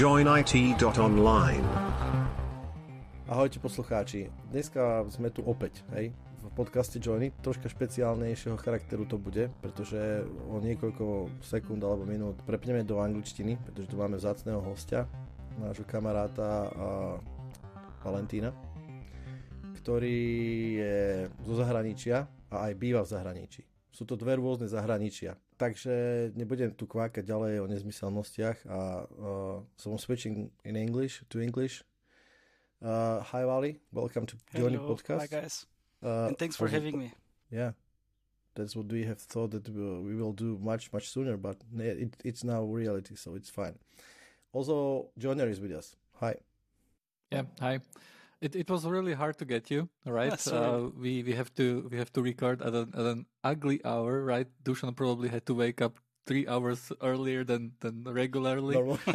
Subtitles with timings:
[0.00, 1.66] joinit.online.
[3.28, 7.36] Ahojte poslucháči, dneska sme tu opäť, hej, v podcaste Joiny.
[7.44, 13.92] Troška špeciálnejšieho charakteru to bude, pretože o niekoľko sekúnd alebo minút prepneme do angličtiny, pretože
[13.92, 15.04] tu máme vzácného hostia,
[15.60, 16.88] nášho kamaráta a
[18.00, 18.56] Valentína,
[19.84, 20.20] ktorý
[20.80, 23.68] je zo zahraničia a aj býva v zahraničí.
[23.92, 25.36] Sú to dve rôzne zahraničia.
[25.60, 25.92] Takže
[26.40, 31.84] nebudem tu kvákať ďalej o nezmyselnostiach a uh, so I'm switching in English to English.
[32.80, 35.20] Uh, hi Wally, welcome to Johnny Hello, Podcast.
[35.20, 35.68] Hi guys,
[36.00, 37.12] Uh, and thanks for having me.
[37.52, 37.76] Yeah,
[38.56, 42.40] that's what we have thought that we will, do much much sooner, but it, it's
[42.40, 43.76] now reality, so it's fine.
[44.56, 45.92] Also, Joiner is with us.
[46.24, 46.40] Hi.
[47.28, 47.84] Yeah, hi.
[48.40, 50.36] It it was really hard to get you, right?
[50.46, 54.24] Uh, we we have to we have to record at an at an ugly hour,
[54.24, 54.48] right?
[54.64, 58.74] Dushan probably had to wake up three hours earlier than than regularly.
[58.76, 58.98] Normal.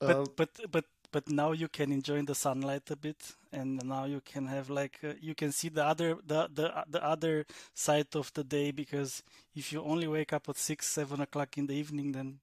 [0.04, 4.04] But Um, but but but now you can enjoy the sunlight a bit, and now
[4.04, 8.14] you can have like uh, you can see the other the the the other side
[8.14, 9.22] of the day because
[9.54, 12.40] if you only wake up at six seven o'clock in the evening, then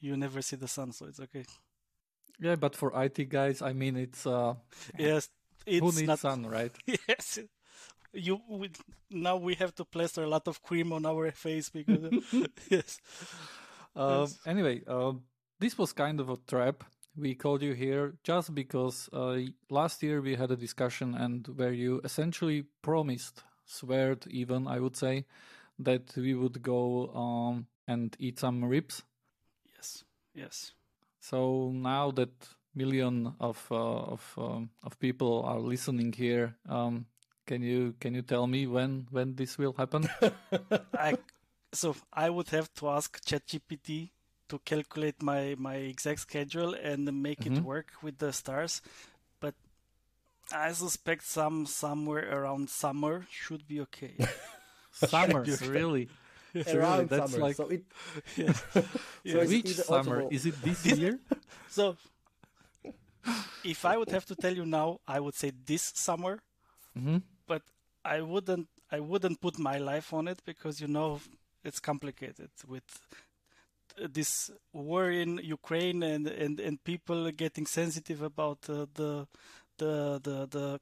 [0.00, 1.44] you never see the sun, so it's okay.
[2.40, 4.54] Yeah, but for IT guys, I mean, it's uh,
[4.98, 5.28] Yes,
[5.66, 6.18] it's who needs not.
[6.18, 6.72] sun, right?
[7.08, 7.38] Yes.
[8.12, 8.70] You we,
[9.10, 12.12] now we have to plaster a lot of cream on our face because
[12.70, 13.00] yes.
[13.96, 14.38] Um, Yes.
[14.46, 15.22] Anyway, um,
[15.58, 16.84] this was kind of a trap.
[17.16, 19.38] We called you here just because uh,
[19.70, 24.96] last year we had a discussion and where you essentially promised, sweared even, I would
[24.96, 25.24] say,
[25.78, 29.02] that we would go um, and eat some ribs.
[29.76, 30.04] Yes.
[30.34, 30.72] Yes.
[31.24, 32.28] So now that
[32.74, 37.06] million of uh, of um, of people are listening here, um,
[37.46, 40.04] can you can you tell me when when this will happen?
[40.98, 41.16] I
[41.72, 44.10] so I would have to ask ChatGPT
[44.50, 48.82] to calculate my my exact schedule and make it work with the stars,
[49.40, 49.54] but
[50.52, 54.12] I suspect some somewhere around summer should be okay.
[54.92, 56.08] Summers, really?
[56.54, 57.84] Around that's summer, like- so it
[58.36, 58.62] yes.
[59.32, 60.54] So Which summer autumn is it?
[60.62, 61.18] This year?
[61.68, 61.96] So
[63.64, 66.40] if I would have to tell you now, I would say this summer,
[66.96, 67.22] Mhm.
[67.46, 67.62] but
[68.04, 68.68] I wouldn't.
[68.92, 71.20] I wouldn't put my life on it because you know
[71.64, 72.84] it's complicated with
[73.96, 79.26] this war in Ukraine and and, and people getting sensitive about uh, the
[79.78, 80.80] the the the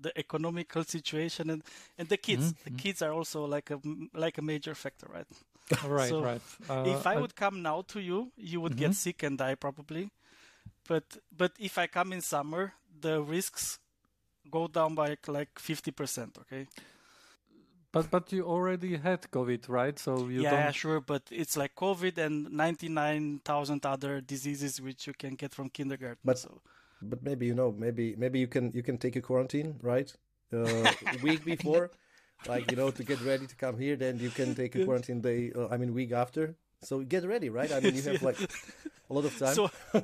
[0.00, 1.62] the economical situation and
[1.98, 2.52] and the kids.
[2.64, 3.80] The kids are also like a
[4.14, 5.26] like a major factor, right?
[5.84, 6.40] right, So, right.
[6.68, 10.10] Uh, if I would come now to you, you would get sick and die probably.
[10.88, 11.04] But
[11.36, 13.78] but if I come in summer, the risks
[14.50, 16.38] go down by like fifty percent.
[16.42, 16.66] Okay.
[17.92, 19.98] but but you already had COVID, right?
[19.98, 20.74] So you yeah, don't.
[20.74, 21.00] sure.
[21.00, 25.70] But it's like COVID and ninety nine thousand other diseases which you can get from
[25.70, 26.18] kindergarten.
[26.24, 26.60] But- so
[27.02, 30.12] but maybe you know maybe maybe you can you can take a quarantine right
[30.52, 30.88] uh,
[31.22, 31.90] week before
[32.46, 35.20] like you know to get ready to come here then you can take a quarantine
[35.20, 38.38] day uh, i mean week after so get ready right i mean you have like
[39.10, 39.70] a lot of time so.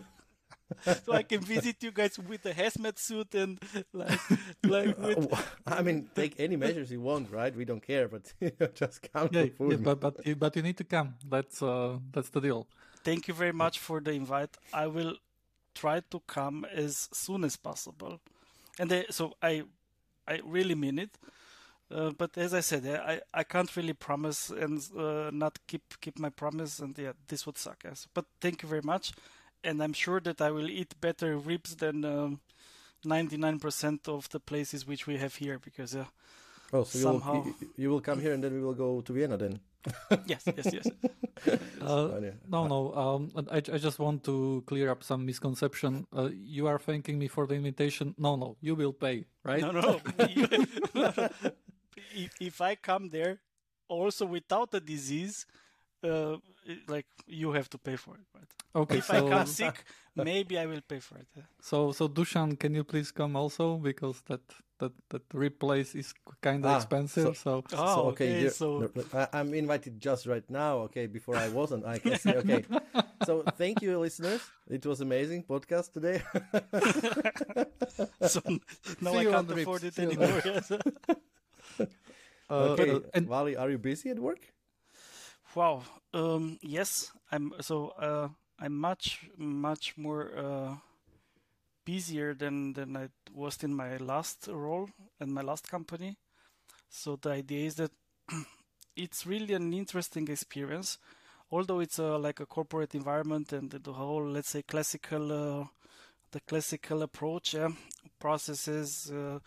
[1.05, 3.59] so I can visit you guys with a hazmat suit and
[3.93, 4.21] like
[4.65, 5.19] like with
[5.67, 8.33] i mean take any measures you want right we don't care but
[8.75, 11.15] just come Yeah, for food yeah, but but you, but you need to come.
[11.29, 12.67] That's uh that's the deal.
[13.05, 14.57] Thank you very much for the invite.
[14.73, 15.17] I will
[15.75, 18.21] try to come as soon as possible.
[18.79, 19.65] And they, so I,
[20.27, 21.11] I really mean it.
[21.91, 26.19] Uh, but as I said, I, I can't really promise and uh, not keep keep
[26.19, 26.79] my promise.
[26.79, 27.83] And yeah, this would suck.
[27.85, 28.09] Yes.
[28.15, 29.13] But thank you very much.
[29.63, 32.41] And I'm sure that I will eat better ribs than um,
[33.05, 36.07] 99% of the places which we have here because uh,
[36.73, 39.01] oh so you will, somehow- you, you will come here and then we will go
[39.01, 39.61] to vienna then
[40.27, 40.87] yes, yes, yes.
[41.83, 42.95] Uh, no, no.
[42.95, 46.07] Um, I, I just want to clear up some misconception.
[46.17, 48.15] Uh, you are thanking me for the invitation.
[48.17, 48.57] No, no.
[48.61, 49.61] You will pay, right?
[49.61, 49.99] No, no, no.
[52.15, 53.41] if, if I come there
[53.89, 55.47] also without a disease,
[56.05, 56.37] uh,
[56.89, 58.51] like you have to pay for it, right?
[58.75, 58.99] Okay.
[58.99, 59.85] If I so come sick,
[60.17, 61.27] maybe I will pay for it.
[61.37, 61.43] yeah.
[61.61, 64.41] so so Dushan, can you please come also because that
[64.79, 67.37] that that rib place is kind of Ah, expensive.
[67.37, 68.41] So, Oh, so okay.
[68.43, 70.79] you- so no, no, I, I'm invited just right now.
[70.91, 72.65] Okay, before I wasn't, I can say okay.
[73.27, 74.41] so thank you, listeners.
[74.69, 76.23] It was amazing podcast today.
[78.27, 78.41] so
[79.01, 79.63] now See I can't the rips.
[79.69, 80.43] afford it See anymore.
[80.45, 80.71] yes.
[82.51, 84.41] uh, okay, uh, and Wally, are you busy at work?
[85.55, 85.83] Wow.
[86.15, 87.53] Um, yes, I'm.
[87.61, 88.29] So uh,
[88.59, 90.77] I'm much much more uh,
[91.85, 94.89] busier than than I was in my last role
[95.21, 96.17] and my last company.
[96.91, 97.93] So the idea is that
[98.97, 100.99] it's really an interesting experience.
[101.53, 105.67] although it's a, like a corporate environment and the whole, let's say, classical, uh,
[106.33, 107.71] the classical approach, yeah,
[108.21, 109.39] processes, uh,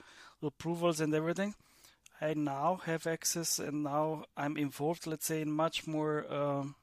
[0.44, 1.54] approvals, and everything.
[2.22, 6.76] I now have access, and now I'm involved, let's say, in much more um,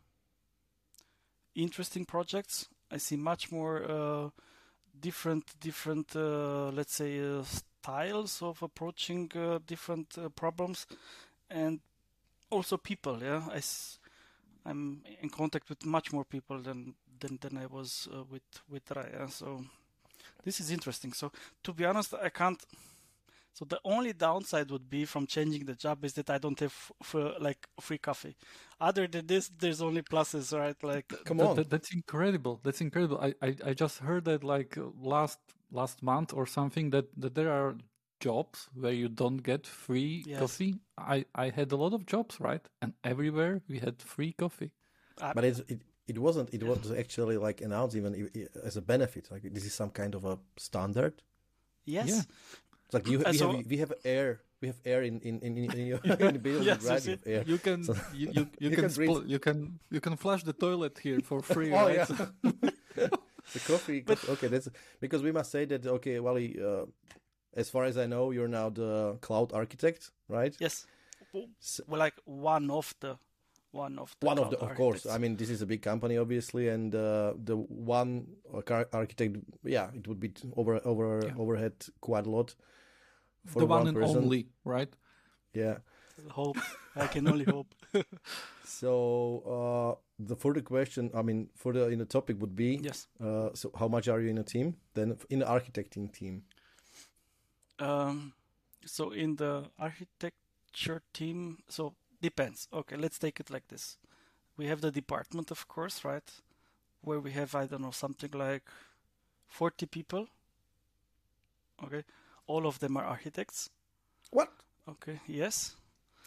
[1.55, 2.69] interesting projects.
[2.91, 4.29] I see much more uh,
[5.01, 10.87] different, different, uh, let's say, uh, styles of approaching uh, different problems,
[11.51, 11.81] and
[12.51, 13.19] also people.
[13.23, 13.61] Yeah, I,
[14.67, 18.85] I'm in contact with much more people than than, than I was uh, with with
[18.87, 19.31] Raya.
[19.31, 19.65] So
[20.45, 21.15] this is interesting.
[21.15, 21.33] So
[21.65, 22.63] to be honest, I can't.
[23.53, 26.75] So the only downside would be from changing the job is that I don't have
[27.03, 28.37] f- like free coffee.
[28.81, 30.77] Other than this, there's only pluses, right?
[30.83, 32.61] Like come on, that, that's incredible.
[32.63, 33.19] That's incredible.
[33.21, 35.39] I, I I just heard that like last
[35.71, 37.77] last month or something that that there are
[38.23, 40.39] jobs where you don't get free yes.
[40.41, 40.77] coffee.
[40.97, 42.65] I, I had a lot of jobs, right?
[42.81, 44.71] And everywhere we had free coffee.
[45.21, 48.31] Uh, but it, it wasn't, it was actually like announced even
[48.65, 49.29] as a benefit.
[49.31, 51.21] Like this is some kind of a standard.
[51.85, 52.09] Yes.
[52.09, 52.23] Yeah.
[52.93, 54.41] It's like you, we, so, have, we have air.
[54.61, 57.07] We have air in in in, in your in the building, yes, right?
[57.07, 57.43] You, air.
[57.47, 60.43] you can so, you, you, you, you can, can spl- you can you can flush
[60.45, 62.09] the toilet here for free, oh, right?
[62.09, 63.09] Yeah.
[63.53, 64.69] the coffee, but, okay, that's
[65.01, 66.85] because we must say that okay, well, uh,
[67.55, 70.55] as far as I know, you're now the cloud architect, right?
[70.61, 70.87] Yes.
[71.61, 73.17] So, well, like one of the
[73.73, 75.07] one of the one of the of course.
[75.07, 78.27] I mean, this is a big company, obviously, and uh, the one
[78.93, 81.33] architect, yeah, it would be over over yeah.
[81.39, 82.55] overhead quite a lot.
[83.47, 84.17] For the one, one and person.
[84.19, 84.93] only, right?
[85.55, 85.79] Yeah.
[86.31, 86.59] Hope
[86.97, 87.75] I can only hope.
[88.65, 93.07] so uh, the further question, I mean, further in the topic would be yes.
[93.21, 94.77] Uh, so how much are you in a team?
[94.95, 96.43] Then in the architecting team.
[97.79, 98.33] Um,
[98.85, 102.69] so in the architecture team, so depends.
[102.73, 103.99] Okay, let's take it like this.
[104.57, 106.31] We have the department, of course, right?
[107.01, 108.63] Where we have, I don't know, something like
[109.49, 110.29] 40 people.
[111.85, 112.05] Okay,
[112.53, 113.71] all of them are architects.
[114.31, 114.51] What?
[114.89, 115.77] Okay, yes.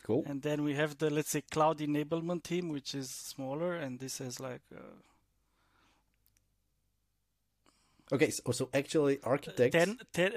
[0.03, 0.23] Cool.
[0.27, 4.21] And then we have the, let's say, cloud enablement team, which is smaller, and this
[4.21, 4.61] is like.
[4.73, 4.95] Uh,
[8.11, 9.75] Okay, so, so actually architects.
[9.75, 10.31] Ten, ten,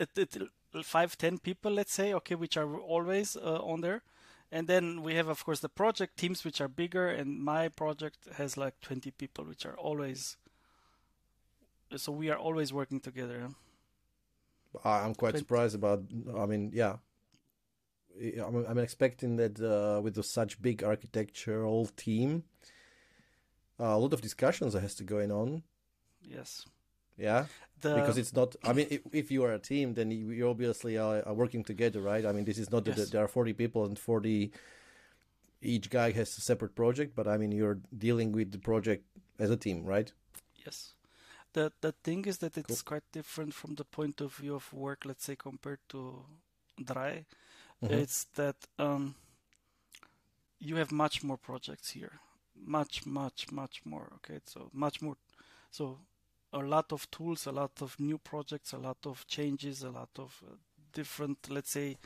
[0.83, 4.03] five, ten people, let's say, okay, which are always uh, on there.
[4.51, 8.17] And then we have, of course, the project teams, which are bigger, and my project
[8.39, 10.39] has like 20 people, which are always.
[11.97, 13.51] So we are always working together.
[14.85, 15.39] I'm quite 20.
[15.39, 16.05] surprised about.
[16.37, 16.97] I mean, yeah,
[18.45, 22.45] I'm, I'm expecting that uh, with such big architectural team,
[23.81, 25.63] uh, a lot of discussions has to going on.
[26.23, 26.67] Yes.
[27.17, 27.47] Yeah,
[27.81, 27.97] the...
[27.97, 28.55] because it's not.
[28.63, 32.01] I mean, if, if, you are a team, then you, obviously are, are, working together,
[32.01, 32.25] right?
[32.25, 32.97] I mean, this is not yes.
[32.97, 34.53] that there are forty people and forty.
[35.61, 39.05] Each guy has a separate project, but I mean, you're dealing with the project
[39.41, 40.13] as a team, right?
[40.65, 40.95] Yes.
[41.59, 42.91] The the thing is that it's cool.
[42.91, 46.25] quite different from the point of view of work, let's say, compared to
[46.91, 47.25] Drei.
[47.83, 47.95] Mm-hmm.
[47.95, 49.17] It's that um,
[50.61, 52.21] you have much more projects here,
[52.55, 54.09] much, much, much more.
[54.17, 55.17] Okay, so much more.
[55.73, 55.99] So
[56.53, 60.11] a lot of tools, a lot of new projects, a lot of changes, a lot
[60.17, 60.55] of uh,
[60.93, 61.97] different, let's say,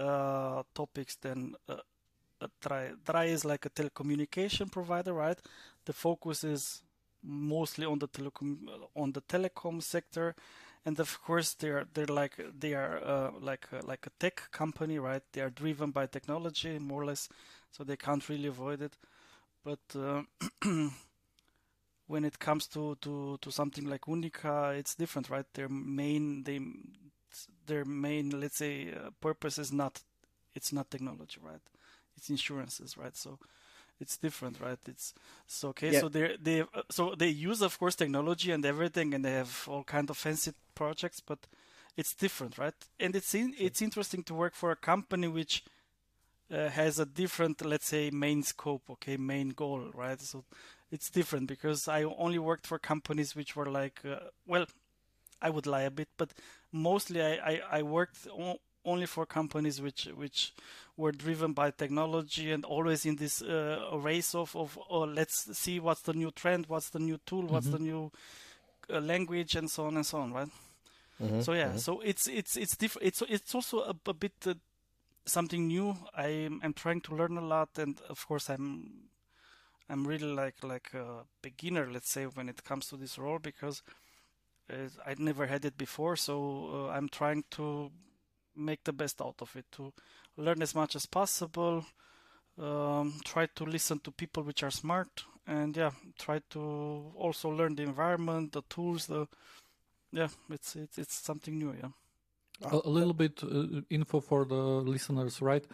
[0.00, 2.92] uh, topics than uh, Drei.
[3.04, 5.38] Drei is like a telecommunication provider, right?
[5.84, 6.82] The focus is
[7.22, 10.34] mostly on the telecom on the telecom sector,
[10.84, 14.98] and of course they're they're like they are uh, like a, like a tech company,
[14.98, 15.22] right?
[15.32, 17.28] They are driven by technology more or less,
[17.70, 18.96] so they can't really avoid it.
[19.64, 20.22] But uh,
[22.06, 25.46] when it comes to, to, to something like UNIQA, it's different, right?
[25.54, 26.60] Their main they
[27.66, 30.00] their main let's say uh, purpose is not
[30.54, 31.60] it's not technology, right?
[32.16, 33.16] It's insurances, right?
[33.16, 33.38] So
[34.00, 34.78] it's different, right?
[34.86, 35.14] It's
[35.46, 35.90] so okay.
[35.90, 36.00] Yeah.
[36.00, 39.84] So they they so they use of course technology and everything, and they have all
[39.84, 41.38] kind of fancy projects, but
[41.96, 42.74] it's different, right?
[43.00, 45.64] And it's in, it's interesting to work for a company which
[46.52, 50.20] uh, has a different, let's say, main scope, okay, main goal, right?
[50.20, 50.44] So
[50.90, 54.66] it's different because I only worked for companies which were like, uh, well,
[55.40, 56.32] I would lie a bit, but
[56.72, 58.26] mostly I, I, I worked
[58.86, 60.52] only for companies which which
[60.96, 65.80] were driven by technology and always in this uh, race of of oh, let's see
[65.80, 67.76] what's the new trend, what's the new tool, what's mm-hmm.
[67.76, 68.12] the new
[68.90, 70.48] uh, language, and so on and so on, right?
[71.22, 71.78] Mm-hmm, so yeah, mm-hmm.
[71.78, 73.08] so it's it's it's different.
[73.08, 74.54] It's it's also a, a bit uh,
[75.26, 75.96] something new.
[76.16, 79.08] I am trying to learn a lot, and of course I'm
[79.88, 83.82] I'm really like like a beginner, let's say, when it comes to this role because
[84.70, 86.16] uh, I never had it before.
[86.16, 87.90] So uh, I'm trying to
[88.56, 89.92] make the best out of it, to
[90.36, 91.84] learn as much as possible.
[92.58, 97.74] Um, try to listen to people which are smart and yeah, try to also learn
[97.76, 99.26] the environment, the tools, the
[100.12, 101.74] yeah, it's it's it's something new.
[101.78, 101.90] Yeah.
[102.72, 105.64] A, a little bit uh, info for the listeners, right?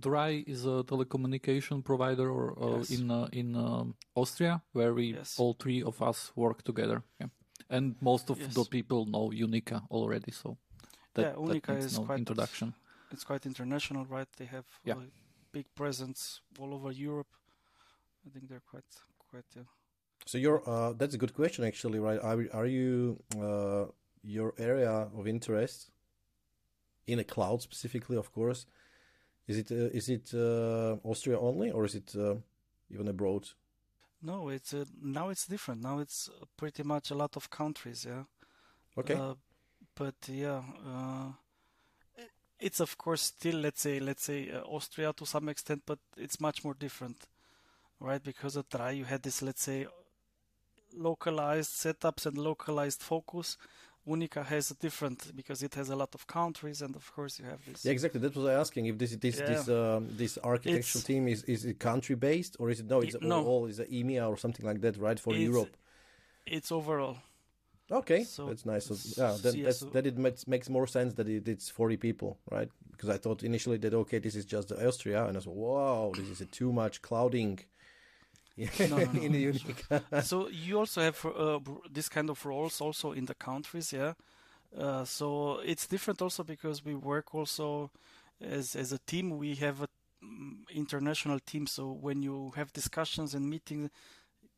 [0.00, 2.90] Drei is a telecommunication provider or, uh, Yes.
[2.90, 5.38] in uh, in um, Austria, where we Yes.
[5.38, 7.02] all three of us work together.
[7.20, 7.28] Yeah.
[7.68, 8.54] And most of Yes.
[8.54, 10.56] the people know UNIQA already, so
[11.14, 12.74] that, Yeah, UNIQA that needs is no quite- introduction.
[13.10, 14.28] It's quite international, right?
[14.36, 14.96] They have Yeah.
[14.98, 15.10] a
[15.52, 17.28] big presence all over Europe.
[18.26, 18.90] I think they're quite
[19.30, 19.64] quite yeah.
[20.26, 22.20] So your uh, that's a good question actually, right?
[22.20, 23.84] Are are you uh,
[24.22, 25.90] your area of interest
[27.06, 28.66] in a cloud specifically, of course?
[29.48, 32.36] Is it uh, is it uh, Austria only, or is it uh,
[32.90, 33.48] even abroad?
[34.22, 35.82] No, it's uh, now it's different.
[35.82, 38.24] Now it's uh, pretty much a lot of countries, yeah.
[38.96, 39.34] Okay, Uh,
[39.94, 41.32] but yeah, uh,
[42.58, 46.40] it's of course still let's say let's say uh, Austria to some extent, but it's
[46.40, 47.16] much more different,
[48.00, 48.22] right?
[48.22, 49.86] Because at Drei you had this let's say
[50.96, 53.56] localized setups and localized focus.
[54.06, 57.44] UNIQA has a different because it has a lot of countries, and of course you
[57.44, 57.84] have this.
[57.84, 58.18] yeah, exactly.
[58.20, 59.46] That was I asking if this this Yeah.
[59.46, 63.00] this um, this architectural It's- team is is it country based or is it no?
[63.00, 63.38] It's I- no.
[63.38, 65.20] all, all is it EMEA or something like that, right?
[65.20, 65.76] For It's- Europe.
[66.46, 67.18] It's overall.
[67.92, 68.86] Okay, So- that's nice.
[68.86, 71.68] So, yeah, that, yeah, that's, so- that it makes, makes more sense that it, it's
[71.68, 72.70] 40 people, right?
[72.90, 75.26] Because I thought initially that, okay, this is just Austria.
[75.26, 77.60] And I thought, wow, this is a too much clouding
[78.56, 79.22] No, no, no.
[79.22, 81.58] in the so you also have uh,
[81.90, 84.14] this kind of roles also in the countries, yeah.
[84.76, 87.90] Uh, so it's different also because we work also
[88.40, 89.36] as as a team.
[89.38, 89.88] We have a
[90.24, 91.66] mm, international team.
[91.66, 93.90] So when you have discussions and meetings,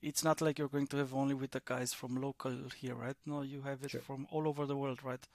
[0.05, 3.17] it's not like you're going to have only with the guys from local here, right?
[3.27, 4.05] No, you have it Sure.
[4.07, 5.27] from all over the world, right?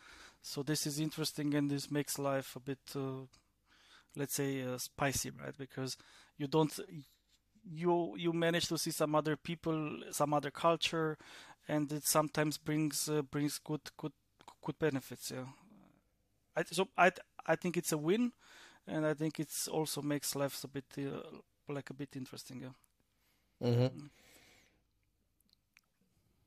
[0.41, 3.25] So this is interesting and this makes life a bit, uh,
[4.15, 5.55] let's say, uh, spicy, right?
[5.57, 5.97] Because
[6.37, 6.79] you don't
[7.63, 11.17] you you manage to see some other people, some other culture,
[11.67, 14.13] and it sometimes brings uh, brings good good
[14.65, 15.31] good benefits.
[15.31, 15.45] Yeah,
[16.55, 17.11] I, so I
[17.45, 18.33] I think it's a win,
[18.87, 21.21] and I think it's also makes life a bit uh,
[21.69, 22.61] like a bit interesting.
[22.61, 22.73] Yeah.
[23.61, 24.09] hmm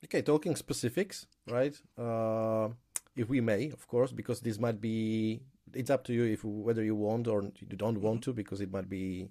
[0.05, 1.81] Okay, talking specifics, right?
[1.97, 2.69] Uh,
[3.15, 5.43] if we may, of course, because this might be,
[5.73, 8.73] it's up to you if whether you want or you don't want to, because it
[8.73, 9.31] might be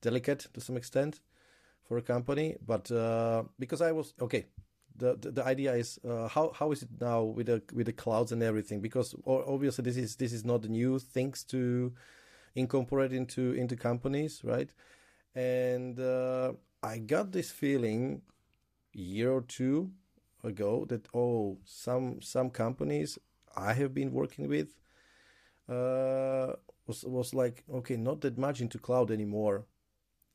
[0.00, 1.20] delicate to some extent
[1.88, 2.56] for a company.
[2.64, 4.46] But uh, because I was okay,
[4.96, 7.92] the the, the idea is uh, how how is it now with the with the
[7.92, 8.80] clouds and everything?
[8.80, 11.92] Because obviously this is this is not new things to
[12.54, 14.72] incorporate into into companies, right?
[15.34, 16.52] And uh,
[16.82, 18.22] I got this feeling
[18.92, 19.90] year or two
[20.44, 23.18] ago that oh some some companies
[23.56, 24.68] I have been working with
[25.68, 26.52] uh,
[26.86, 29.64] was was like okay not that much into cloud anymore.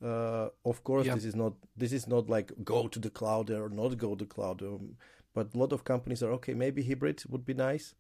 [0.01, 1.15] Uh, of course, Yeah.
[1.15, 4.25] this is not this is not like go to the cloud or not go to
[4.25, 4.97] cloud, um,
[5.33, 6.53] but a lot of companies are okay.
[6.53, 7.95] Maybe hybrid would be nice.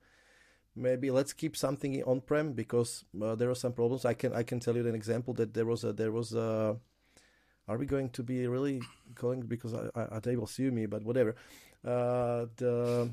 [0.75, 4.05] Maybe let's keep something on prem because uh, there are some problems.
[4.05, 6.77] I can I can tell you an example that there was a there was a.
[7.67, 8.79] Are we going to be really
[9.13, 11.35] going because I, I, they will sue me, but whatever.
[11.87, 13.09] Uh, the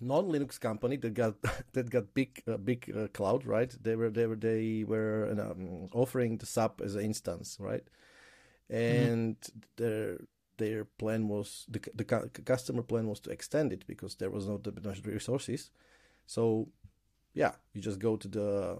[0.00, 1.34] non-Linux company that got
[1.72, 3.74] that got big uh, big uh, cloud, right?
[3.82, 7.82] They were they were they were um, offering the SAP as an instance, right?
[8.70, 9.36] And
[9.76, 10.18] their
[10.58, 12.04] their plan was the the
[12.44, 15.70] customer plan was to extend it because there was not the enough resources.
[16.26, 16.68] So,
[17.34, 18.78] yeah, you just go to the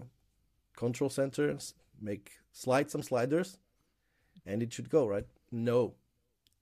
[0.77, 1.57] control center,
[2.01, 3.57] make slide some sliders,
[4.45, 5.27] and it should go right.
[5.51, 5.95] No,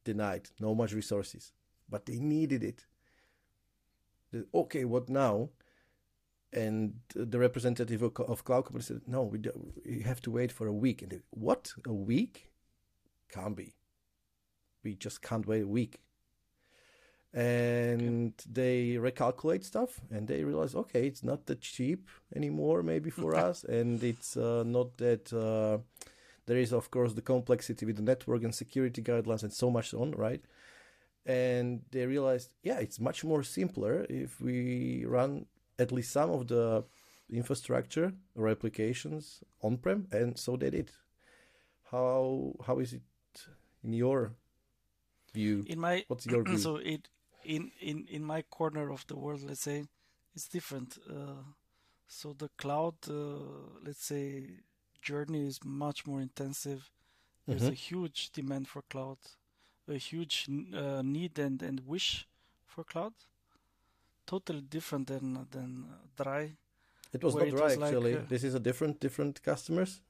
[0.03, 0.50] denied.
[0.60, 1.53] No much resources,
[1.91, 2.86] but they needed it.
[4.53, 5.50] Okay, what now?
[6.53, 10.51] And the representative of, of cloud company said, "No, we do, you have to wait
[10.51, 11.74] for a week." And they, what?
[11.86, 12.51] A week?
[13.29, 13.75] Can't be.
[14.83, 16.00] We just can't wait a week.
[17.33, 23.36] And they recalculate stuff, and they realize, okay, it's not that cheap anymore, maybe for
[23.50, 25.31] us, and it's uh, not that.
[25.31, 25.79] Uh,
[26.48, 29.93] there is, of course, the complexity with the network and security guidelines and so much
[29.93, 30.43] on, right?
[31.25, 35.45] And they realized, yeah, it's much more simpler if we run
[35.79, 36.83] at least some of the
[37.29, 40.91] infrastructure or applications on prem, and so they did.
[41.91, 43.01] How how is it
[43.83, 44.33] in your
[45.33, 45.65] view?
[45.65, 46.57] In my What's your view?
[46.57, 47.09] so it
[47.43, 49.85] in in in my corner of the world, let's say,
[50.35, 50.97] it's different.
[51.09, 51.43] Uh,
[52.07, 54.59] so the cloud, uh, let's say,
[55.01, 56.89] journey is much more intensive.
[57.49, 57.71] There's Mhm.
[57.71, 59.19] a huge demand for cloud,
[59.88, 62.27] a huge uh, need and, and wish
[62.65, 63.13] for cloud.
[64.25, 66.55] Totally different than than uh, Drei.
[67.13, 68.13] It was not Drei was like, actually.
[68.13, 70.01] uh, this is a different different customers.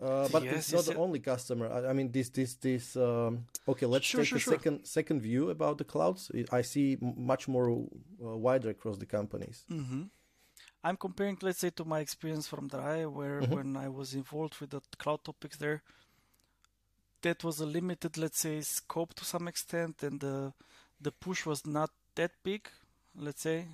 [0.00, 1.68] Uh, but Yes, it's not the it- only customer.
[1.72, 2.96] I, I mean, this, this, this.
[2.96, 4.52] Um, okay, let's Sure, take sure, a sure.
[4.54, 6.30] second, second view about the clouds.
[6.52, 9.64] I- see much more uh, wider across the companies.
[9.68, 10.04] hmm
[10.84, 13.56] I'm comparing, let's say, to my experience from Drei, where Mhm.
[13.56, 15.82] when I was involved with the cloud topics there,
[17.22, 20.52] that was a limited, let's say, scope to some extent, and the
[21.00, 22.68] the push was not that big,
[23.18, 23.66] let's say,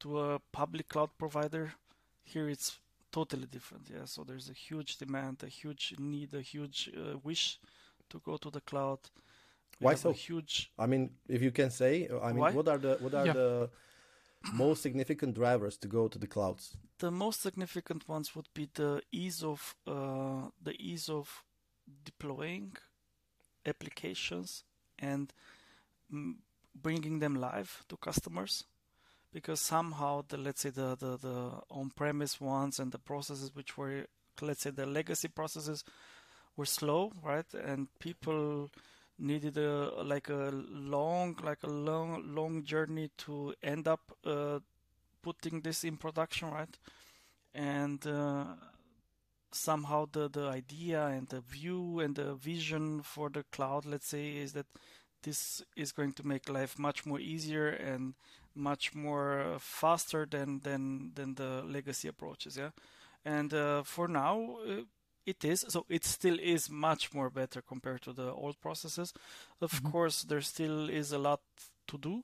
[0.00, 1.72] to a public cloud provider.
[2.24, 2.78] Here it's
[3.10, 4.04] totally different, yeah.
[4.04, 7.58] So there's a huge demand, a huge need, a huge uh, wish
[8.10, 8.98] to go to the cloud.
[9.80, 10.12] We Why so?
[10.12, 12.52] Huge I mean, if you can say, I mean, Why?
[12.52, 13.32] what are the what are Yeah.
[13.32, 13.70] the
[14.52, 16.76] most significant drivers to go to the clouds?
[16.98, 21.42] the most significant ones would be the ease of uh, the ease of
[22.04, 22.76] deploying
[23.66, 24.64] applications
[24.98, 25.32] and
[26.12, 26.34] mm,
[26.74, 28.64] bringing them live to customers
[29.32, 34.06] because somehow the let's say the, the, the on-premise ones and the processes which were
[34.40, 35.84] let's say the legacy processes
[36.56, 37.46] were slow right?
[37.54, 38.70] And people
[39.18, 44.58] needed a like a long like a long long journey to end up uh,
[45.22, 46.78] putting this in production right?
[47.54, 48.44] And uh,
[49.52, 54.36] somehow the the idea and the view and the vision for the cloud let's say
[54.36, 54.66] is that
[55.22, 58.14] this is going to make life much more easier and
[58.54, 62.70] much more uh, faster than than than the legacy approaches yeah?
[63.24, 64.82] And uh, for now uh,
[65.26, 69.12] it is so it still is much more better compared to the old processes.
[69.60, 69.92] Of Mhm.
[69.92, 71.40] course there still is a lot
[71.88, 72.22] to do.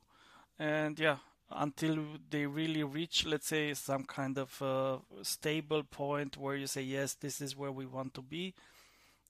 [0.59, 1.19] And yeah
[1.51, 1.99] until
[2.31, 7.15] they really reach let's say some kind of uh, stable point where you say yes
[7.15, 8.55] this is where we want to be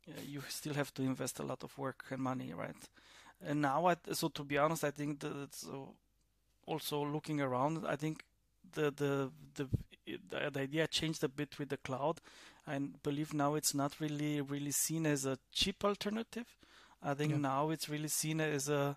[0.08, 2.76] uh, you still have to invest a lot of work and money right?
[3.44, 5.86] And now I, so to be honest i think that it's, uh,
[6.66, 8.22] also looking around i think
[8.74, 9.68] the the the
[10.30, 12.20] the the idea changed a bit with the cloud.
[12.66, 16.46] I believe now it's not really really seen as a cheap alternative.
[17.02, 17.38] I think Yeah.
[17.38, 18.96] now it's really seen as a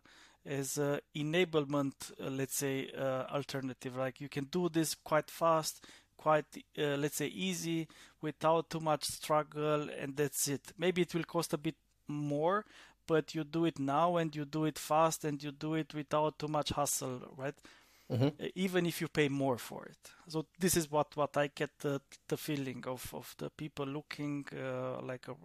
[0.49, 3.95] as a enablement uh, let's say uh, alternative.
[3.97, 5.85] Like you can do this quite fast
[6.17, 6.45] quite
[6.77, 7.87] uh, let's say easy
[8.21, 10.73] without too much struggle and that's it.
[10.77, 11.75] Maybe it will cost a bit
[12.07, 12.65] more
[13.07, 16.37] but you do it now and you do it fast and you do it without
[16.37, 17.55] too much hustle right?
[18.11, 18.33] Mhm.
[18.41, 20.11] uh, even if you pay more for it.
[20.27, 24.45] So this is what what i get the the feeling of of the people looking
[24.53, 25.35] uh, like a,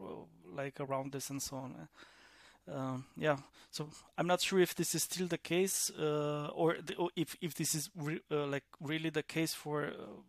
[0.61, 1.89] like around this and so on
[2.73, 3.37] um, yeah.
[3.71, 7.37] So i'm not sure if this is still the case uh, or, the, or if
[7.41, 10.23] if this is re- uh, like really the case for uh,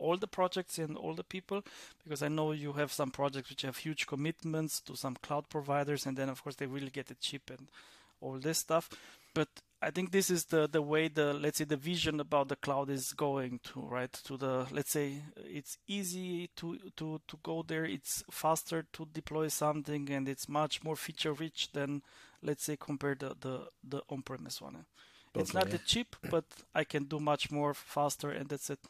[0.00, 1.62] all the projects and all the people
[2.02, 6.06] because i know you have some projects which have huge commitments to some cloud providers
[6.06, 7.68] and then of course they really get it cheap and
[8.20, 8.88] all this stuff
[9.34, 9.48] but
[9.82, 12.90] I think this is the the way the let's say the vision about the cloud
[12.90, 14.12] is going to right?
[14.24, 17.84] To the let's say it's easy to to to go there.
[17.84, 22.02] It's faster to deploy something and it's much more feature rich than
[22.42, 24.84] let's say compared to the the on-premise one.
[25.34, 28.80] It's not that cheap but I can do much more faster and that's it.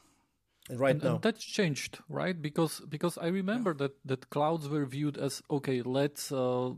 [0.68, 2.40] And right and, now, and that's changed, right?
[2.40, 5.83] Because because I remember that that clouds were viewed as okay.
[5.83, 6.70] Let's uh,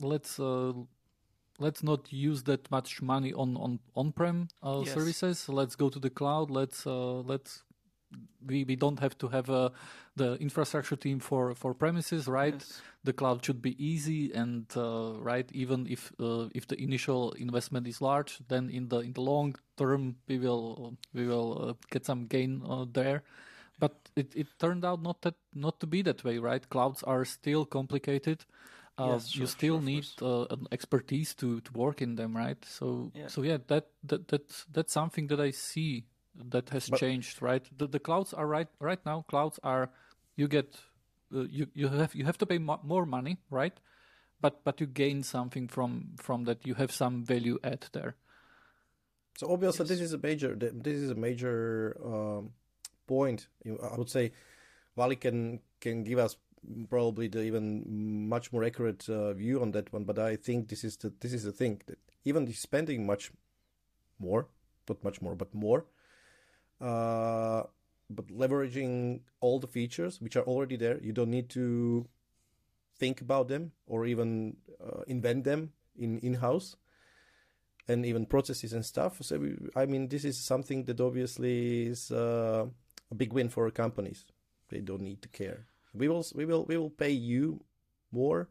[0.00, 0.72] let's uh,
[1.58, 4.94] let's not use that much money on on on-prem uh, Yes.
[4.94, 5.48] services.
[5.48, 6.50] Let's go to the cloud.
[6.50, 7.64] Let's uh, let's
[8.46, 9.68] we, we don't have to have uh,
[10.16, 12.54] the infrastructure team for for premises, right?
[12.54, 12.82] Yes.
[13.04, 15.50] The cloud should be easy and uh, right.
[15.52, 19.56] Even if uh, if the initial investment is large, then in the in the long
[19.76, 23.22] term we will we will uh, get some gain uh, there.
[23.80, 26.68] But it, it turned out not that not to be that way, right?
[26.68, 28.44] Clouds are still complicated.
[28.98, 32.62] Uh, Yes, you still sure, need uh, an expertise to, to work in them, right?
[32.64, 33.28] So Yeah.
[33.28, 36.04] so yeah, that, that that's that's something that I see
[36.50, 37.64] that has But- changed, right?
[37.78, 39.24] The the clouds are right right now.
[39.28, 39.90] Clouds are
[40.36, 40.76] you get
[41.34, 43.78] uh, you you have you have to pay mo- more money, right?
[44.40, 46.66] But but you gain something from from that.
[46.66, 48.14] You have some value add there.
[49.38, 49.88] So obviously, Yes.
[49.90, 50.54] this is a major.
[50.56, 52.50] This is a major um,
[53.06, 53.48] point.
[53.64, 54.32] I would say,
[54.96, 56.36] Vali can can give us
[56.88, 60.04] probably the even much more accurate uh, view on that one.
[60.04, 63.32] But I think this is the this is the thing that even spending much
[64.18, 64.48] more,
[64.88, 65.86] not much more, but more,
[66.80, 67.62] uh,
[68.10, 72.06] but leveraging all the features which are already there, you don't need to
[72.96, 76.76] think about them or even uh, invent them in in house
[77.88, 79.16] and even processes and stuff.
[79.22, 82.66] So we, I mean, this is something that obviously is uh,
[83.10, 84.24] a big win for companies.
[84.68, 85.66] They don't need to care.
[85.94, 87.64] We will, we will, we will pay you
[88.12, 88.48] more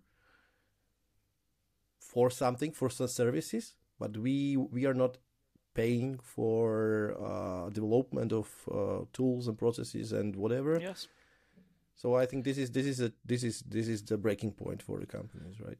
[2.00, 5.17] for something for some services, but we we are not
[5.73, 10.80] paying for uh, development of uh, tools and processes and whatever.
[10.80, 11.08] yes
[11.95, 14.82] So I think this is this is a this is this is the breaking point
[14.84, 15.80] for the companies, right?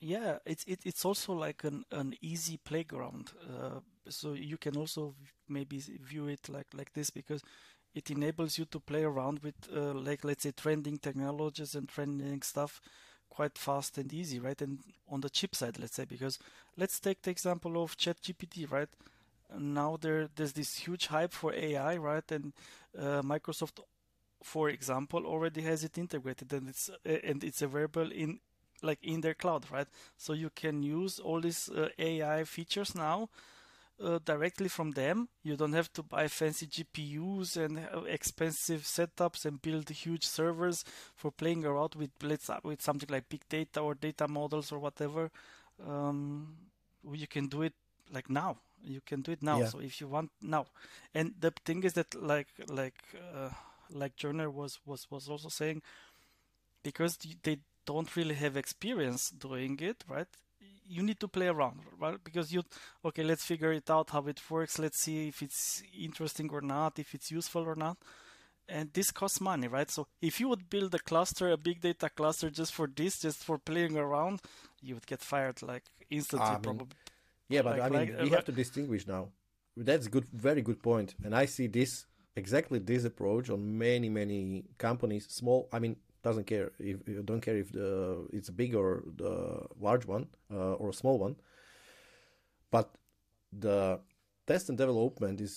[0.00, 3.32] Yeah, it's it, it's also like an, an easy playground.
[3.48, 5.14] Uh, so you can also
[5.48, 7.42] maybe view it like like this because
[7.96, 12.42] it enables you to play around with uh, like let's say trending technologies and trending
[12.42, 12.80] stuff
[13.30, 14.60] quite fast and easy, right?
[14.62, 14.80] And
[15.10, 16.38] on the chip side, let's say, because
[16.76, 18.88] let's take the example of ChatGPT, right?
[19.58, 22.30] Now there there's this huge hype for AI, right?
[22.32, 22.52] And
[22.98, 23.80] uh, Microsoft,
[24.42, 28.40] for example, already has it integrated, and it's uh, and it's available in
[28.82, 29.88] like in their cloud, right?
[30.18, 33.28] So you can use all these uh, AI features now
[34.02, 35.28] uh, directly from them.
[35.42, 41.30] You don't have to buy fancy GPUs and expensive setups and build huge servers for
[41.30, 45.30] playing around with let's with something like big data or data models or whatever.
[45.86, 46.56] Um,
[47.12, 47.74] you can do it
[48.12, 48.58] like now.
[48.84, 49.60] You can do it now.
[49.60, 49.66] Yeah.
[49.66, 50.66] So if you want now,
[51.14, 53.02] and the thing is that like like
[53.34, 53.50] uh,
[53.90, 55.82] like Joner was was was also saying,
[56.82, 60.28] because they don't really have experience doing it, right?
[60.88, 62.18] You need to play around, right?
[62.22, 62.62] Because you,
[63.04, 64.78] okay, let's figure it out how it works.
[64.78, 67.96] Let's see if it's interesting or not, if it's useful or not.
[68.68, 69.90] And this costs money, right?
[69.90, 73.44] So if you would build a cluster, a big data cluster just for this, just
[73.44, 74.40] for playing around,
[74.82, 76.86] you would get fired like instantly, I mean, probably.
[77.48, 79.28] Yeah, but like, I mean, like, we uh, have to distinguish now.
[79.76, 81.14] That's good, very good point.
[81.22, 85.26] And I see this exactly this approach on many, many companies.
[85.28, 87.90] Small, I mean, doesn't care if you don't care if the
[88.36, 88.90] it's a big or
[89.22, 89.34] the
[89.86, 90.24] large one
[90.56, 91.34] uh, or a small one.
[92.74, 92.86] But
[93.66, 94.00] the
[94.48, 95.54] test and development is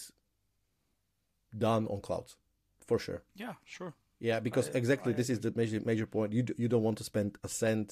[1.67, 2.31] done on clouds
[2.89, 3.21] for sure.
[3.43, 3.93] Yeah sure.
[4.19, 6.29] Yeah because I, exactly I, this is the major major point.
[6.37, 7.87] You you don't want to spend a cent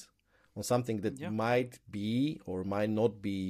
[0.56, 1.30] on something that yeah.
[1.46, 3.40] might be or might not be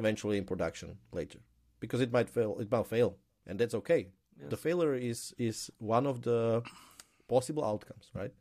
[0.00, 1.40] eventually in production later
[1.80, 3.10] because it might fail it might fail
[3.48, 4.02] and that's okay.
[4.40, 4.50] Yes.
[4.50, 6.62] the failure is is one of the
[7.28, 8.32] possible outcomes, right?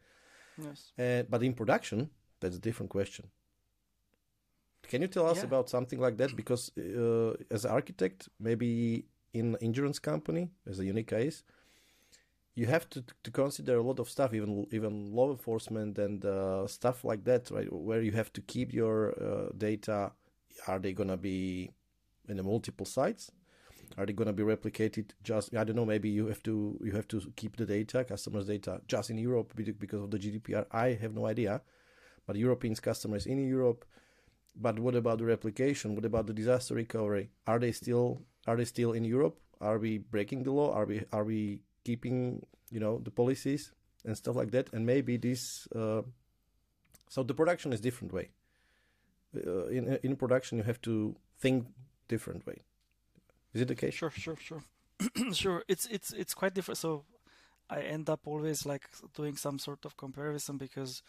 [0.57, 0.91] Yes.
[0.97, 3.27] Uh, but in production, that's a different question.
[4.89, 5.43] Can you tell us yeah.
[5.45, 6.35] about something like that?
[6.35, 11.43] Because uh, as an architect, maybe in insurance company, as a unique case,
[12.55, 16.65] you have to, to consider a lot of stuff, even even law enforcement and uh,
[16.67, 17.71] stuff like that, right?
[17.71, 20.11] Where you have to keep your uh, data.
[20.67, 21.69] Are they gonna be
[22.27, 23.31] in the multiple sites?
[23.97, 25.55] Are they going to be replicated just?
[25.55, 25.85] I don't know.
[25.85, 29.53] Maybe you have to you have to keep the data, customers' data, just in Europe
[29.55, 30.65] because of the GDPR.
[30.71, 31.61] I have no idea,
[32.25, 33.85] but Europeans customers in Europe.
[34.59, 35.95] But what about the replication?
[35.95, 37.29] What about the disaster recovery?
[37.45, 39.39] Are they still are they still in Europe?
[39.61, 40.73] Are we breaking the law?
[40.73, 43.71] Are we are we keeping you know the policies
[44.05, 44.73] and stuff like that?
[44.73, 45.67] And maybe this.
[45.75, 46.01] Uh,
[47.09, 48.29] so the production is different way.
[49.35, 51.67] Uh, in in production, you have to think
[52.07, 52.63] different way.
[53.53, 53.93] Is it the case?
[53.93, 54.63] Sure, sure, sure,
[55.33, 55.63] sure.
[55.67, 56.77] It's it's it's quite different.
[56.77, 57.05] So
[57.69, 61.01] I end up always like doing some sort of comparison because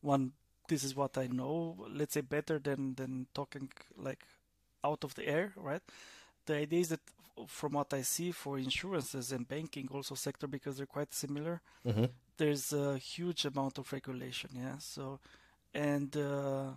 [0.00, 0.32] one,
[0.68, 1.86] this is what I know.
[1.90, 4.24] Let's say better than than talking like
[4.84, 5.82] out of the air, right?
[6.46, 7.00] The idea is that
[7.48, 11.60] from what I see for insurances and banking also sector because they're quite similar.
[11.86, 12.04] Mm-hmm.
[12.36, 14.78] There's a huge amount of regulation, yeah.
[14.78, 15.20] So
[15.72, 16.72] and uh,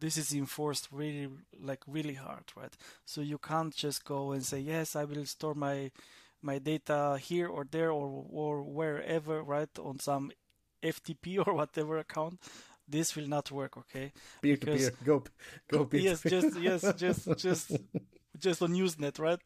[0.00, 1.28] this is enforced really
[1.62, 2.76] like really hard right?
[3.04, 5.90] So you can't just go and say yes i will store my
[6.42, 10.32] my data here or there or or wherever right on some
[10.82, 12.40] ftp or whatever account.
[12.88, 14.12] This will not work okay?
[14.42, 15.22] Peer to peer go
[15.68, 17.76] go peer yes just yes just just
[18.38, 19.38] just on Usenet, right?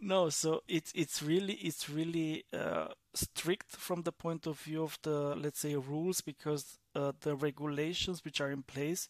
[0.00, 4.98] no, so it's it's really it's really uh, strict from the point of view of
[5.02, 9.08] the let's say rules because uh, the regulations which are in place,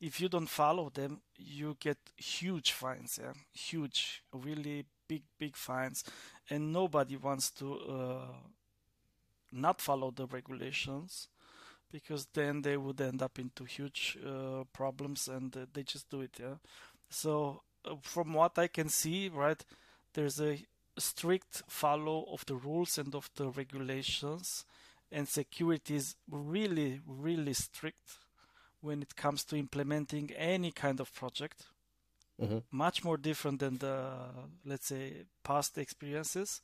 [0.00, 3.18] if you don't follow them, you get huge fines.
[3.22, 6.04] Yeah, huge, really big big fines,
[6.50, 8.34] and nobody wants to uh,
[9.52, 11.28] not follow the regulations
[11.90, 16.22] because then they would end up into huge uh, problems and uh, they just do
[16.22, 16.56] it yeah?
[17.08, 19.64] So uh, from what I can see, right,
[20.12, 20.58] there's a
[20.98, 24.64] strict follow of the rules and of the regulations,
[25.14, 28.18] and security is really, really strict
[28.80, 31.64] when it comes to implementing any kind of project.
[32.42, 32.58] Mm-hmm.
[32.72, 34.10] Much more different than the,
[34.66, 36.60] let's say, past experiences.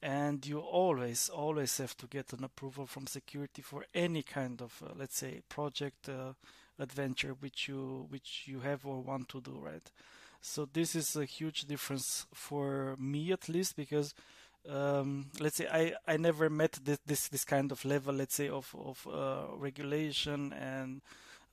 [0.00, 4.80] And you always, always have to get an approval from security for any kind of,
[4.82, 6.08] uh, let's say, project.
[6.08, 6.34] Uh,
[6.78, 9.90] adventure which you which you have or want to do right
[10.40, 14.14] so this is a huge difference for me at least because
[14.68, 18.48] um, let's say I, I never met this, this this kind of level let's say
[18.48, 21.00] of of uh, regulation and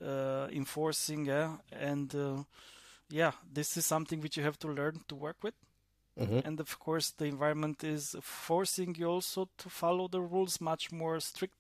[0.06, 2.44] uh, enforcing yeah and uh,
[3.10, 5.54] yeah this is something which you have to learn to work with
[6.20, 6.48] Mm-hmm.
[6.48, 11.20] And of course, the environment is forcing you also to follow the rules much more
[11.20, 11.56] strict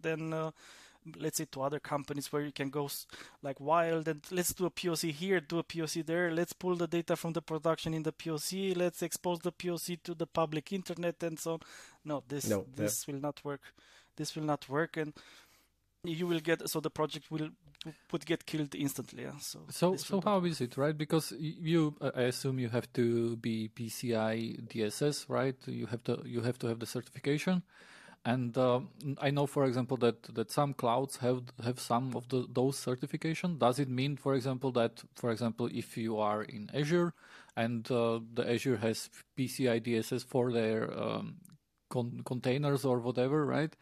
[0.00, 0.50] than, uh,
[1.18, 2.88] let's say, to other companies where you can go
[3.42, 6.86] like wild and let's do a POC here, do a POC there, let's pull the
[6.86, 11.22] data from the production in the POC, let's expose the POC to the public internet
[11.22, 11.60] and so on.
[12.04, 13.14] No, this no, this yeah.
[13.14, 13.62] will not work.
[14.16, 15.12] This will not work, and
[16.04, 17.50] you will get so the project will
[18.12, 19.22] would get killed instantly.
[19.24, 19.38] Yeah?
[19.40, 20.96] So so so how is it right?
[20.96, 25.56] Because you, I assume you have to be PCI DSS, right?
[25.66, 27.62] You have to you have to have the certification.
[28.24, 28.80] And uh,
[29.20, 33.58] I know, for example, that, that some clouds have have some of the, those certification.
[33.58, 37.14] Does it mean, for example, that, for example, if you are in Azure
[37.56, 41.36] and uh, the Azure has PCI DSS for their um,
[41.88, 43.74] con- containers or whatever, right?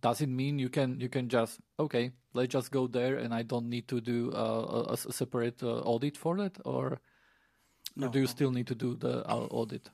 [0.00, 3.42] does it mean you can you can just okay let's just go there and I
[3.42, 7.00] don't need to do uh, a, a, separate uh, audit for that or,
[7.96, 8.30] no, or do you no.
[8.30, 9.90] still need to do the uh, audit?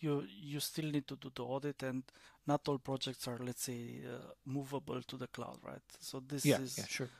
[0.00, 2.02] You you still need to do the audit and
[2.46, 5.82] not all projects are let's say uh, movable to the cloud right?
[6.00, 7.10] So this yeah, is yeah, sure.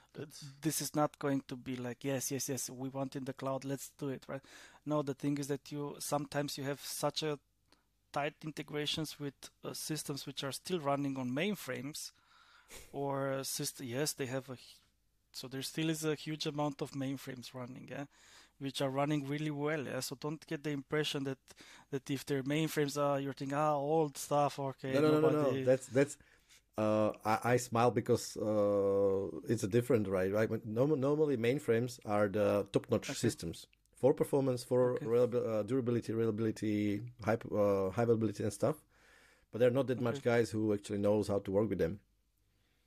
[0.61, 3.65] this is not going to be like yes yes yes we want in the cloud
[3.65, 4.43] let's do it right?
[4.87, 7.39] No the thing is that you sometimes you have such a
[8.13, 12.13] tight integrations with uh, systems which are still running on mainframes
[12.93, 14.57] or uh, system yes they have a
[15.33, 18.05] so there still is a huge amount of mainframes running yeah
[18.59, 21.39] which are running really well yeah so don't get the impression that
[21.91, 25.51] that if their mainframes are you're thinking ah old stuff okay no no, no no
[25.51, 26.17] no that's that's
[26.77, 32.69] uh, I, I, smile because uh, it's a different right right normally mainframes are the
[32.71, 33.15] top-notch okay.
[33.15, 33.67] systems
[33.99, 35.39] for performance, for okay.
[35.39, 38.77] uh, durability, reliability, high uh, high availability and stuff.
[39.51, 40.05] But there are not that okay.
[40.05, 42.01] much guys who actually knows how to work with them.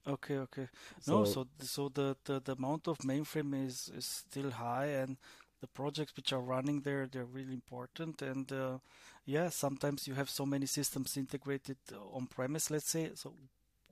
[0.08, 0.68] Okay, okay.
[1.00, 5.18] So, no, so so the, the, the amount of mainframe is, is still high, and
[5.62, 8.21] the projects which are running there they're really important.
[8.21, 8.80] And uh,
[9.26, 11.78] yeah, sometimes you have so many systems integrated
[12.13, 12.69] on premise.
[12.71, 13.34] Let's say so.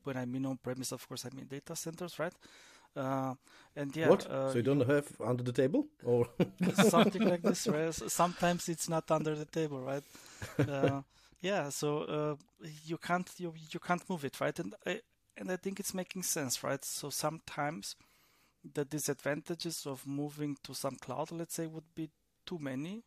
[0.04, 2.34] When I mean on premise, of course, I mean data centers, right?
[2.96, 3.36] Uh,
[3.76, 4.26] and yeah, what?
[4.26, 6.28] Uh, so you don't have under the table, or
[6.74, 7.94] something like this, right?
[7.94, 10.04] Sometimes it's not under the table, right?
[10.68, 11.02] Uh,
[11.42, 12.36] yeah, so uh,
[12.86, 14.58] you can't you you can't move it, right?
[14.58, 15.02] And I
[15.38, 16.84] and I think it's making sense, right?
[16.84, 17.96] So sometimes
[18.74, 22.10] the disadvantages of moving to some cloud, let's say, would be
[22.46, 23.04] too many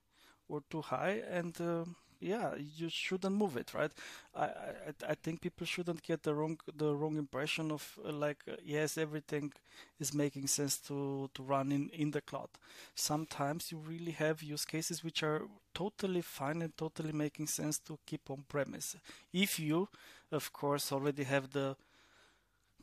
[0.48, 1.84] or too high, and uh,
[2.20, 3.90] yeah, you shouldn't move it, right?
[4.34, 8.38] I, I, I think people shouldn't get the wrong the wrong impression of uh, like
[8.48, 9.52] uh, yes, everything
[9.98, 12.48] is making sense to to run in in the cloud.
[12.94, 15.42] Sometimes you really have use cases which are
[15.74, 18.96] totally fine and totally making sense to keep on premise.
[19.32, 19.88] If you,
[20.30, 21.76] of course, already have the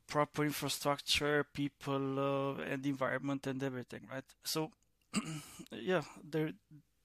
[0.10, 4.24] proper infrastructure, people, uh, and environment and everything, right?
[4.44, 4.72] So,
[5.72, 6.52] yeah, there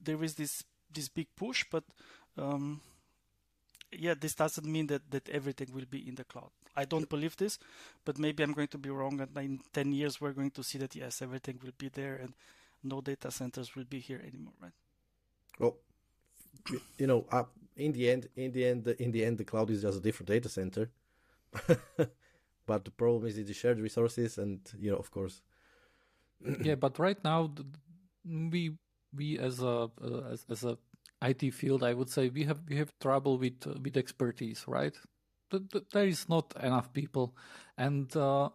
[0.00, 1.84] there is this this big push, but
[2.36, 2.80] um,
[3.92, 6.50] yeah, this doesn't mean that, that everything will be in the cloud.
[6.76, 7.58] I don't believe this,
[8.04, 9.20] but maybe I'm going to be wrong.
[9.20, 12.34] And in 10 years, we're going to see that yes, everything will be there and
[12.82, 14.72] no data centers will be here anymore, right?
[15.58, 15.76] Well,
[16.98, 17.44] you know, uh,
[17.76, 20.28] in the end, in the end, in the end, the cloud is just a different
[20.28, 20.90] data center.
[22.66, 25.42] but the problem is the shared resources, and you know, of course.
[26.62, 27.52] yeah, but right now,
[28.24, 28.76] we
[29.14, 30.78] we as a uh, as, as a
[31.22, 34.94] IT field, I would say we have we have trouble with uh, with expertise, right?
[35.92, 37.36] There is not enough people,
[37.78, 38.48] and uh,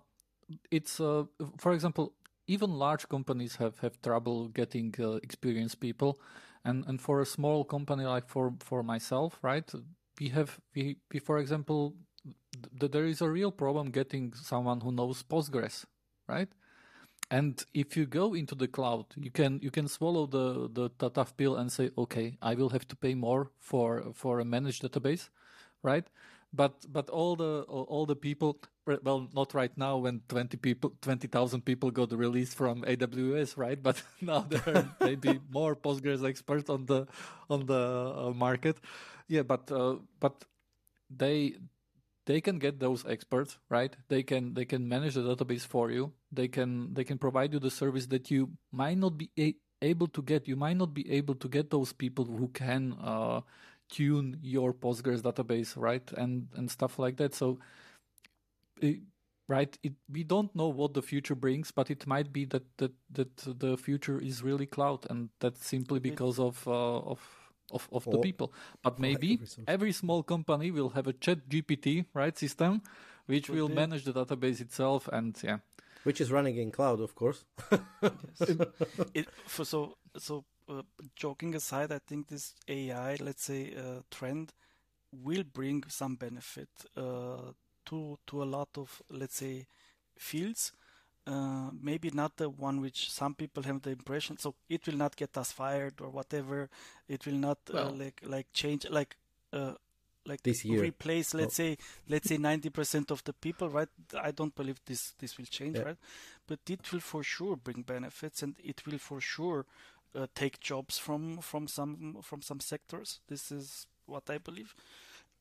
[0.72, 1.24] it's uh,
[1.58, 2.14] for example,
[2.48, 6.20] even large companies have have trouble getting uh, experienced people,
[6.66, 9.72] and and for a small company like for for myself, right?
[10.20, 11.96] We have we, we for example,
[12.80, 15.86] th- there is a real problem getting someone who knows Postgres,
[16.28, 16.50] right?
[17.32, 21.38] And if you go into the cloud, you can you can swallow the the tough
[21.38, 25.30] pill and say, okay, I will have to pay more for for a managed database,
[25.84, 26.08] right?
[26.52, 28.60] But but all the all the people,
[29.04, 33.82] well, not right now when twenty people, twenty thousand people got released from AWS, right?
[33.82, 37.06] But now there are maybe more Postgres experts on the
[37.50, 38.78] on the uh, market.
[39.28, 40.46] Yeah, but uh, but
[41.10, 41.56] they
[42.30, 43.96] they can get those experts right?
[44.08, 46.14] They can they can manage the database for you.
[46.32, 50.08] They can they can provide you the service that you might not be a- able
[50.10, 50.48] to get.
[50.48, 53.42] You might not be able to get those people who can uh,
[53.90, 56.08] tune your postgres database right?
[56.18, 57.34] And and stuff like that.
[57.34, 57.58] So
[58.80, 59.00] it,
[59.48, 62.92] right it, we don't know what the future brings but it might be that that
[63.12, 67.20] that the future is really cloud and that's simply because of uh, of
[67.72, 68.54] of, of the people.
[68.82, 72.82] But maybe every small company will have a ChatGPT, right, system,
[73.26, 73.74] which Could will be.
[73.74, 75.60] manage the database itself and yeah.
[76.04, 77.44] Which is running in cloud, of course.
[79.14, 80.84] it, for, so, so uh,
[81.16, 84.54] joking aside, I think this AI, let's say, uh, trend
[85.12, 87.52] will bring some benefit uh,
[87.86, 89.68] to to a lot of let's say
[90.18, 90.72] fields.
[91.30, 94.36] Uh, maybe not the one which some people have the impression.
[94.38, 96.70] So it will not get us fired or whatever.
[97.08, 99.16] It will not uh, like like change like
[99.54, 99.74] uh,
[100.26, 101.64] like this year replace let's oh.
[101.64, 103.88] say let's say 90% of the people right
[104.22, 105.84] i don't believe this this will change yeah.
[105.84, 105.98] right
[106.46, 109.66] but it will for sure bring benefits and it will for sure
[110.16, 114.76] uh, take jobs from from some from some sectors this is what i believe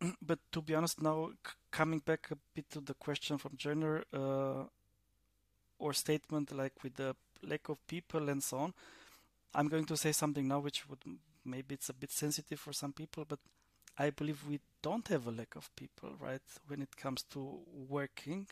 [0.23, 4.05] but to be honest now c- coming back a bit to the question from Jenner
[4.13, 4.65] uh,
[5.79, 8.75] or statement like with the lack of people and so on
[9.55, 10.99] i'm going to say something now which would
[11.45, 13.39] maybe it's a bit sensitive for some people but
[14.01, 16.41] I believe we don't have a lack of people, right?
[16.69, 18.47] When it comes to working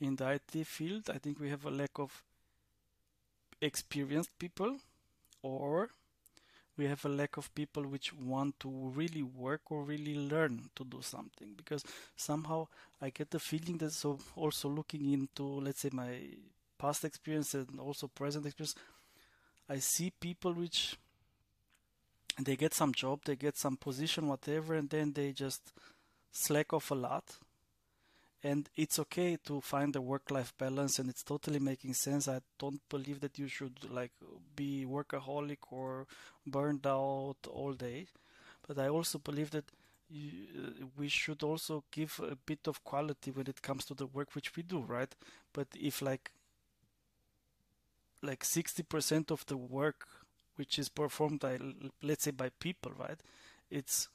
[0.00, 2.22] in the IT field, I think we have a lack of
[3.60, 4.78] experienced people,
[5.42, 5.90] or
[6.76, 10.84] we have a lack of people which want to really work or really learn to
[10.84, 11.52] do something.
[11.56, 11.84] Because
[12.16, 12.68] somehow
[13.00, 16.20] I get the feeling that so also looking into, let's say, my
[16.78, 18.74] past experience and also present experience,
[19.68, 20.96] I see people which
[22.38, 25.72] they get some job, they get some position, whatever, and then they just
[26.32, 27.24] slack off a lot.
[28.42, 32.26] And it's okay to find a work-life balance, and it's totally making sense.
[32.26, 34.12] I don't believe that you should like
[34.56, 36.06] be workaholic or
[36.46, 38.06] burned out all day,
[38.66, 39.70] but I also believe that
[40.08, 44.06] you, uh, we should also give a bit of quality when it comes to the
[44.06, 45.14] work which we do, right?
[45.52, 46.30] But if like
[48.22, 50.06] like 60% of the work
[50.56, 51.58] which is performed by
[52.02, 53.18] let's say by people right
[53.70, 54.08] it's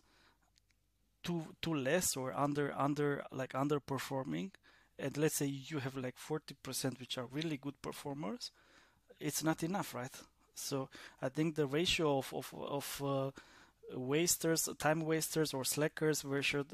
[1.26, 4.52] too too less or under under like underperforming
[5.00, 8.52] and let's say you have like 40% which are really good performers
[9.20, 10.16] it's not enough right?
[10.56, 10.90] So
[11.22, 13.32] i think the ratio of of, of uh,
[13.94, 16.66] wasters time wasters or slackers ratio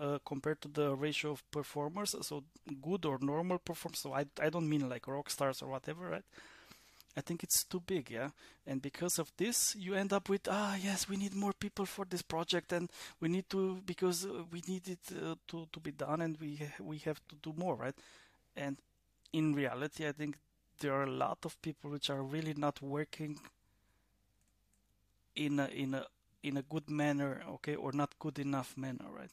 [0.00, 2.44] uh, compared to the ratio of performers so
[2.82, 6.24] good or normal performers so i, I don't mean like rock stars or whatever right
[7.16, 8.30] I think it's too big, yeah.
[8.66, 12.04] And because of this, you end up with ah yes, we need more people for
[12.06, 15.92] this project, and we need to because uh, we need it uh, to to be
[15.92, 17.94] done, and we we have to do more, right?
[18.56, 18.78] And
[19.32, 20.38] in reality, I think
[20.80, 23.38] there are a lot of people which are really not working
[25.36, 26.04] in a in a
[26.42, 29.30] in a good manner, okay, or not good enough manner, right?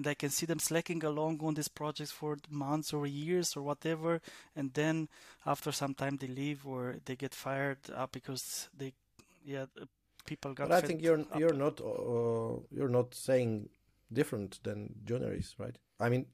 [0.00, 3.60] And I can see them slacking along on these projects for months or years or
[3.60, 4.22] whatever,
[4.56, 5.10] and then
[5.44, 8.94] after some time they leave or they get fired uh, because they,
[9.44, 9.66] yeah,
[10.24, 10.70] people got.
[10.70, 13.68] But I think you're you're not uh, you're not saying
[14.10, 15.76] different than journalists, right?
[16.00, 16.24] I mean,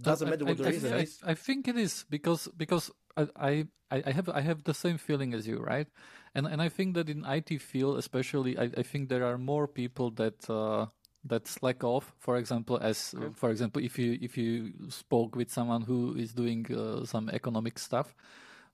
[0.00, 1.18] doesn't matter what I, the I, reason I, is.
[1.22, 3.66] I think it is because because I, I
[4.08, 5.88] I have I have the same feeling as you, right?
[6.34, 9.68] And and I think that in IT field, especially, I, I think there are more
[9.68, 10.48] people that.
[10.48, 10.86] Uh,
[11.24, 12.12] that slack off.
[12.18, 13.26] For example as okay.
[13.26, 17.28] uh, for example if you if you spoke with someone who is doing uh, some
[17.30, 18.14] economic stuff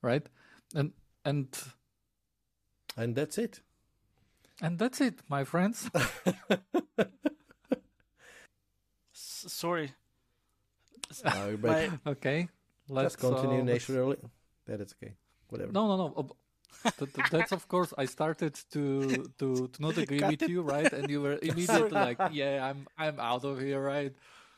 [0.02, 0.26] right?
[0.74, 0.92] And
[1.24, 1.48] and
[2.96, 3.60] and that's it.
[4.60, 5.90] And that's it my friends.
[9.12, 9.92] Sorry.
[11.24, 11.90] Uh, my...
[12.06, 12.48] okay
[12.88, 14.16] let's just continue uh, naturally.
[14.66, 15.14] That is okay.
[15.48, 15.72] Whatever.
[15.72, 16.36] No no no
[17.30, 20.92] that's of course I started to to, to not agree with you, right?
[20.92, 24.14] And you were immediately like, "Yeah, I'm I'm out of here," right?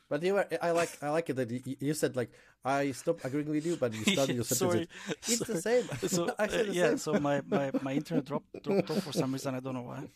[0.09, 2.33] But you were, I like I like it that you, you said like
[2.65, 4.89] I stopped agreeing with you, but you started your sentence.
[5.27, 5.55] It's Sorry.
[5.55, 5.85] the same.
[6.09, 6.99] So uh, yeah, same.
[6.99, 9.55] so my, my, my internet dropped, dropped off for some reason.
[9.55, 10.09] I don't know why.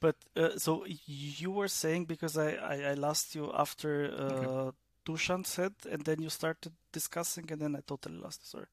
[0.00, 4.76] But uh, so you were saying because I, I, I lost you after uh, okay.
[5.06, 8.48] Dusan said, and then you started discussing, and then I totally lost.
[8.50, 8.66] Sorry.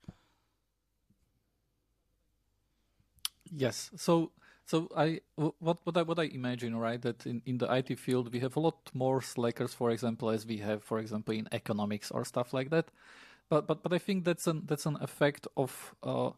[3.51, 3.91] Yes.
[3.95, 4.31] So
[4.65, 8.33] so I what what I what I imagine right that in, in the IT field
[8.33, 12.11] we have a lot more slackers, for example, as we have, for example, in economics
[12.11, 12.89] or stuff like that.
[13.49, 16.31] But but but I think that's an that's an effect of uh,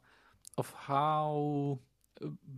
[0.58, 1.80] of how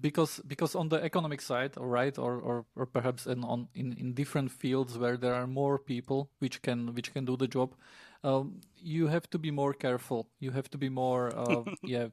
[0.02, 4.13] because because on the economic side, right, or or, or perhaps in on in, in
[4.13, 7.76] different fields where there are more people which can which can do the job,
[8.23, 10.28] um, you have to be more careful.
[10.40, 12.08] You have to be more uh, yeah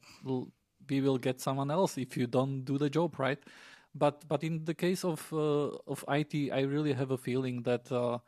[0.88, 3.38] we will get someone else if you don't do the job right.
[3.94, 7.90] But but in the case of uh, of IT, I really have a feeling that
[7.90, 8.18] uh,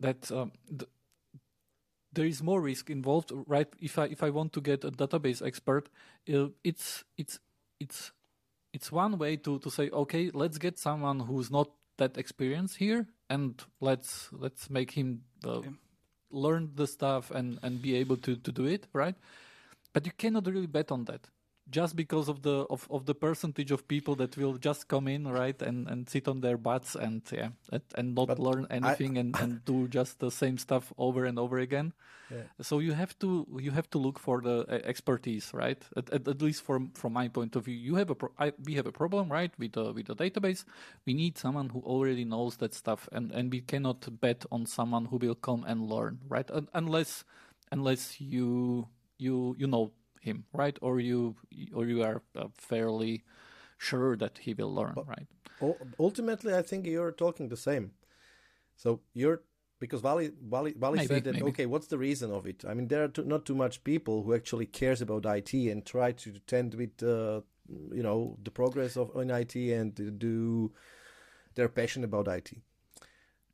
[0.00, 0.90] that um, th-
[2.12, 3.68] there is more risk involved, right?
[3.80, 5.88] If I if I want to get a database expert,
[6.32, 7.38] uh, it's it's
[7.78, 8.12] it's
[8.72, 13.06] it's one way to to say okay, let's get someone who's not that experienced here,
[13.28, 15.62] and let's let's make him uh,
[16.30, 19.14] learn the stuff and and be able to to do it, right?
[19.92, 21.28] But you cannot really bet on that.
[21.68, 25.28] Just because of the of, of the percentage of people that will just come in
[25.28, 29.16] right and and sit on their butts and yeah and, and not But learn anything
[29.16, 31.92] I- and and do just the same stuff over and over again.
[32.30, 32.42] Yeah.
[32.60, 35.82] so you have to you have to look for the uh, expertise right?
[35.96, 38.52] At, at, at least from from my point of view you have a pro- I,
[38.66, 40.64] we have a problem right with the with the database.
[41.06, 45.04] We need someone who already knows that stuff and and we cannot bet on someone
[45.10, 46.50] who will come and learn right?
[46.50, 47.24] Un- unless
[47.70, 48.88] unless you
[49.20, 51.34] you you know him right or you
[51.74, 53.24] or you are uh, fairly
[53.78, 55.28] sure that he will learn right
[55.98, 57.92] ultimately, I think you're talking the same.
[58.76, 59.42] So you're
[59.78, 61.46] because Vali Vali, Vali Maybe, said that maybe.
[61.50, 62.64] okay, what's the reason of it?
[62.66, 65.84] I mean, there are too, not too much people who actually cares about IT and
[65.84, 67.40] try to tend with uh,
[67.92, 70.72] you know the progress of in IT and do
[71.54, 72.52] they're passionate about IT.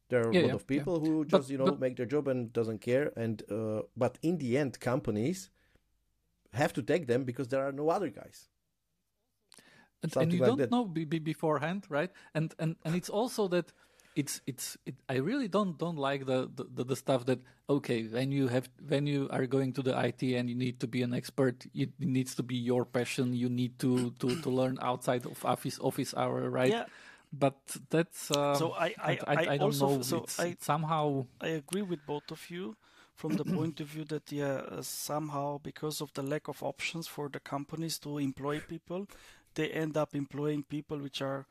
[0.08, 0.74] There are a lot yeah, of yeah.
[0.76, 3.12] people who But- just you know but- make their job and doesn't care.
[3.16, 5.50] And uh, but in the end, companies
[6.56, 8.48] have to take them because there are no other guys.
[10.02, 10.70] and, and you like don't that.
[10.70, 13.72] know be, be beforehand right and and and it's also that
[14.14, 17.38] it's it's it, i really don't don't like the, the the stuff that
[17.68, 20.86] okay when you have when you are going to the it and you need to
[20.86, 24.78] be an expert it needs to be your passion you need to to to learn
[24.80, 26.84] outside of office office hour right Yeah.
[27.32, 27.56] but
[27.90, 31.26] that's um, So I- I- I, I don't also- know so it's, I- it's somehow
[31.40, 32.76] I agree with both of you
[33.16, 37.06] from the point of view that yeah, uh, somehow because of the lack of options
[37.06, 39.06] for the companies to employ people,
[39.54, 41.46] they end up employing people which are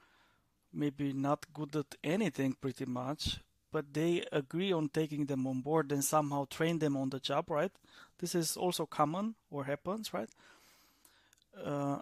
[0.71, 3.39] maybe not good at anything pretty much,
[3.71, 7.49] but they agree on taking them on board and somehow train them on the job,
[7.49, 7.71] right?
[8.19, 10.29] This is also common or happens, right?
[11.63, 11.99] Uh,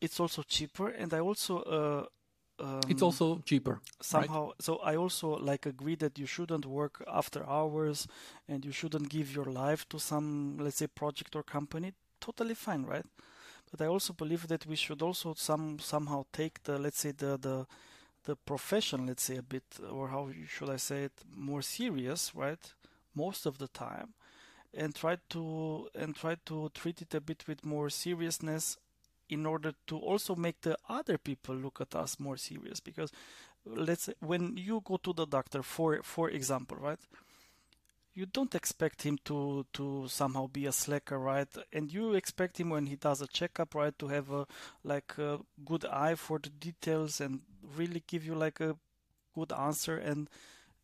[0.00, 2.06] it's also cheaper, and I also uh,
[2.60, 7.48] um, it's also cheaper somehow so i also like agree that you shouldn't work after
[7.48, 8.06] hours
[8.48, 11.92] and you shouldn't give your life to some let's say project or company.
[12.20, 13.04] Totally fine right?
[13.70, 17.36] But i also believe that we should also some somehow take the let's say the
[17.38, 17.66] the
[18.24, 22.72] the profession let's say a bit or how should i say it more serious right
[23.14, 24.14] most of the time
[24.72, 28.78] and try to and try to treat it a bit with more seriousness
[29.28, 33.10] in order to also make the other people look at us more serious because
[33.64, 36.98] let's say when you go to the doctor for for example right
[38.14, 41.48] you don't expect him to to somehow be a slacker right?
[41.72, 44.46] And you expect him when he does a checkup right to have a
[44.84, 47.40] like a good eye for the details and
[47.76, 48.76] really give you like a
[49.34, 50.30] good answer and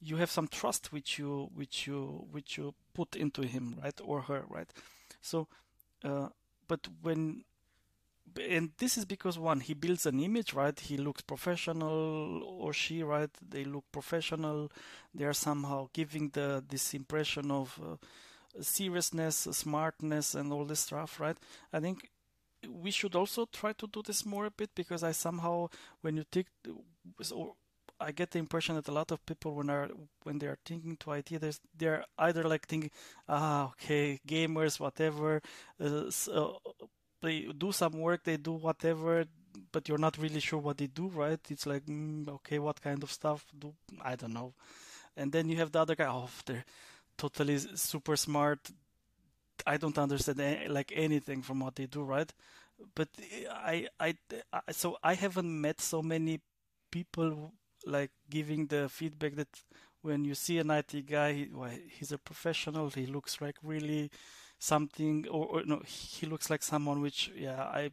[0.01, 4.23] you have some trust which you which you which you put into him right or
[4.23, 4.71] her right?
[5.21, 5.47] So
[6.03, 6.29] uh,
[6.67, 7.45] but when
[8.39, 10.79] and this is because one he builds an image right?
[10.79, 13.31] He looks professional or she right?
[13.47, 14.71] They look professional.
[15.15, 17.97] They are somehow giving the this impression of uh,
[18.61, 21.37] seriousness smartness and all this stuff right?
[21.73, 22.09] I think
[22.69, 25.67] we should also try to do this more a bit because i somehow
[26.03, 26.47] when you think
[27.23, 27.57] so
[28.01, 29.91] I get the impression that a lot of people when are
[30.23, 31.31] when they are thinking to IT,
[31.77, 32.91] they're either like thinking,
[33.29, 35.43] ah, okay, gamers, whatever,
[35.79, 36.61] uh, so
[37.23, 39.25] they do some work, they do whatever,
[39.73, 41.41] but you're not really sure what they do, right?
[41.51, 44.55] It's like, mm, okay, what kind of stuff do I don't know,
[45.17, 46.65] and then you have the other guy, oh, they're
[47.17, 48.71] totally super smart.
[49.67, 52.33] I don't understand like anything from what they do, right?
[52.95, 53.09] But
[53.51, 54.15] I, I,
[54.53, 56.41] I, so I haven't met so many
[56.91, 57.53] people
[57.87, 59.49] like giving the feedback that
[60.03, 62.89] when you see an IT guy, he, well, he's a professional.
[62.89, 64.11] He looks like really
[64.61, 67.91] something, or, or no, he looks like someone which, yeah, I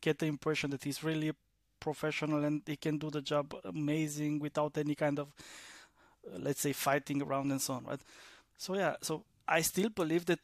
[0.00, 1.32] get the impression that he's really
[1.80, 5.28] professional and he can do the job amazing without any kind of,
[6.26, 8.00] uh, let's say, fighting around and so on, right?
[8.56, 10.40] So yeah, so I still believe that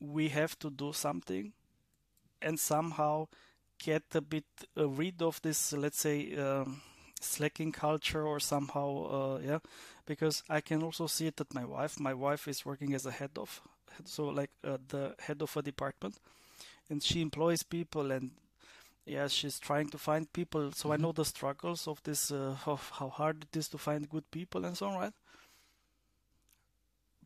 [0.00, 1.52] we have to do something
[2.42, 3.28] and somehow
[3.78, 4.44] get a bit
[4.76, 6.36] uh, rid of this, let's say.
[6.36, 6.82] Um,
[7.20, 9.58] slacking culture or somehow uh, yeah
[10.04, 13.10] because i can also see it at my wife my wife is working as a
[13.10, 13.62] head of
[14.04, 16.16] so like uh, the head of a department
[16.90, 18.30] and she employs people and
[19.06, 20.92] yeah she's trying to find people so mm-hmm.
[20.92, 24.28] i know the struggles of this uh, of how hard it is to find good
[24.30, 25.12] people and so on right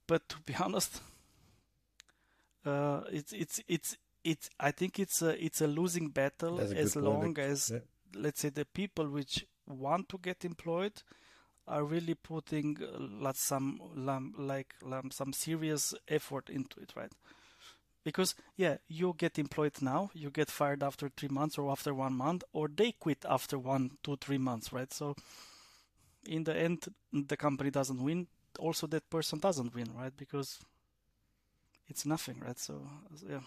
[0.07, 1.01] but to be honest
[2.67, 6.97] uh, it's it's it's it's i think it's a it's a losing battle a as
[6.97, 7.39] long point.
[7.39, 7.79] as yeah.
[8.15, 10.93] let's say the people which want to get employed
[11.69, 13.81] are really putting uh, some
[14.39, 14.75] like
[15.11, 17.13] some serious effort into it right?
[18.05, 22.15] Because yeah you get employed now you get fired after three months or after one
[22.15, 24.93] month or they quit after one two three months right?
[24.93, 25.15] So
[26.27, 28.27] in the end the company doesn't win
[28.59, 30.17] also that person doesn't win right?
[30.17, 30.59] Because
[31.89, 32.59] it's nothing right?
[32.59, 32.83] So
[33.29, 33.41] yeah.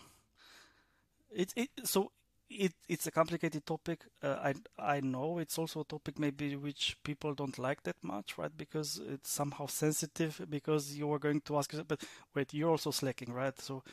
[1.34, 2.12] It, it so
[2.52, 4.06] it it's a complicated topic.
[4.24, 4.54] Uh, I
[4.98, 8.56] I know it's also a topic maybe which people don't like that much, right?
[8.56, 10.42] Because it's somehow sensitive.
[10.50, 12.04] Because you are going to ask, but
[12.36, 13.60] wait, you're also slacking, right?
[13.62, 13.84] So,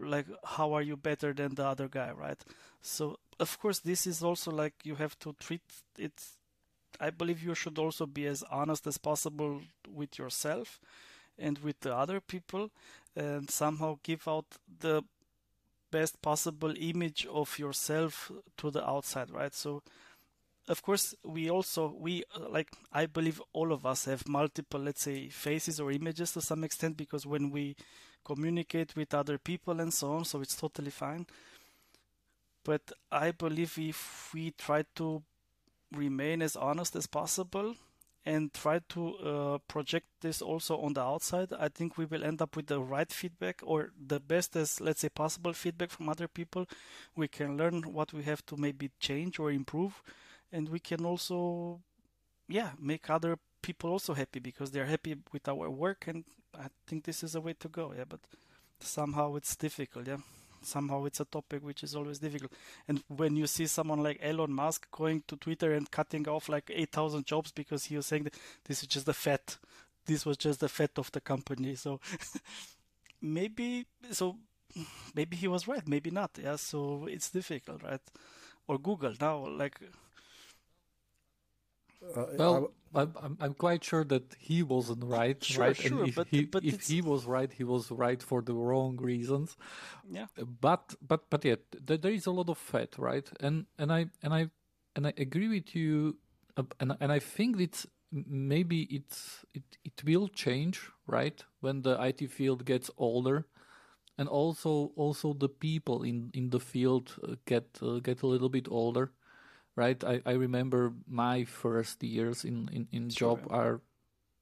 [0.00, 2.40] like, how are you better than the other guy, right?
[2.80, 5.62] So, of course, this is also like you have to treat
[5.98, 6.12] it.
[7.00, 10.80] I believe you should also be as honest as possible with yourself
[11.38, 12.70] and with the other people,
[13.16, 14.46] and somehow give out
[14.80, 15.02] the
[15.92, 19.54] best possible image of yourself to the outside, right?
[19.54, 19.82] So,
[20.68, 25.02] of course, we also we uh, like I believe all of us have multiple, let's
[25.02, 27.76] say, faces or images to some extent because when we
[28.24, 31.26] communicate with other people and so on, so it's totally fine.
[32.64, 35.22] But I believe if we try to
[35.92, 37.76] remain as honest as possible
[38.24, 42.40] and try to uh, project this also on the outside, I think we will end
[42.40, 46.28] up with the right feedback or the best as let's say possible feedback from other
[46.28, 46.66] people.
[47.16, 50.02] We can learn what we have to maybe change or improve,
[50.52, 51.80] and we can also,
[52.48, 57.04] yeah, make other people also happy because they're happy with our work, and I think
[57.04, 57.92] this is a way to go.
[57.96, 58.20] Yeah, but
[58.80, 60.06] somehow it's difficult.
[60.08, 60.18] Yeah
[60.64, 62.52] somehow it's a topic which is always difficult.
[62.88, 66.70] And when you see someone like Elon Musk going to Twitter and cutting off like
[66.72, 69.58] 8,000 jobs because he was saying that this is just the fat,
[70.06, 71.74] this was just the fat of the company.
[71.74, 72.00] So
[73.22, 74.36] maybe, so
[75.14, 76.30] maybe he was right, maybe not.
[76.42, 76.56] Yeah.
[76.56, 78.00] So it's difficult, right?
[78.68, 79.80] Or Google now, like
[82.16, 85.76] uh, well, I, am I'm quite sure that he wasn't right, sure, right?
[85.76, 88.54] Sure, and if but, he but if he was right, he was right for the
[88.54, 89.56] wrong reasons.
[90.10, 90.26] Yeah.
[90.60, 93.28] But but but yet there, there is a lot of fat, right?
[93.40, 94.50] And and I and I
[94.94, 96.16] and I agree with you,
[96.80, 101.42] and and I think it's maybe it's it it will change, right?
[101.60, 103.46] When the IT field gets older,
[104.18, 108.50] and also also the people in in the field uh, get uh, get a little
[108.50, 109.12] bit older
[109.76, 110.02] right?
[110.04, 113.36] I, I remember my first years in, in, in sure.
[113.36, 113.80] job are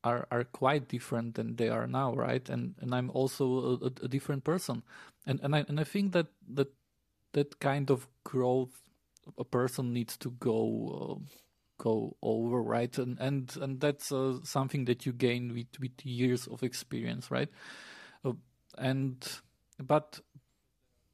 [0.03, 2.49] are are quite different than they are now, right?
[2.49, 4.83] And and I'm also a, a different person,
[5.27, 6.69] and and I and I think that that
[7.33, 8.81] that kind of growth
[9.39, 11.35] a person needs to go uh,
[11.79, 12.97] go over, right?
[12.99, 17.49] And and and that's uh, something that you gain with with years of experience, right?
[18.25, 18.33] Uh,
[18.79, 19.27] and
[19.79, 20.21] but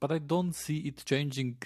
[0.00, 1.56] but I don't see it changing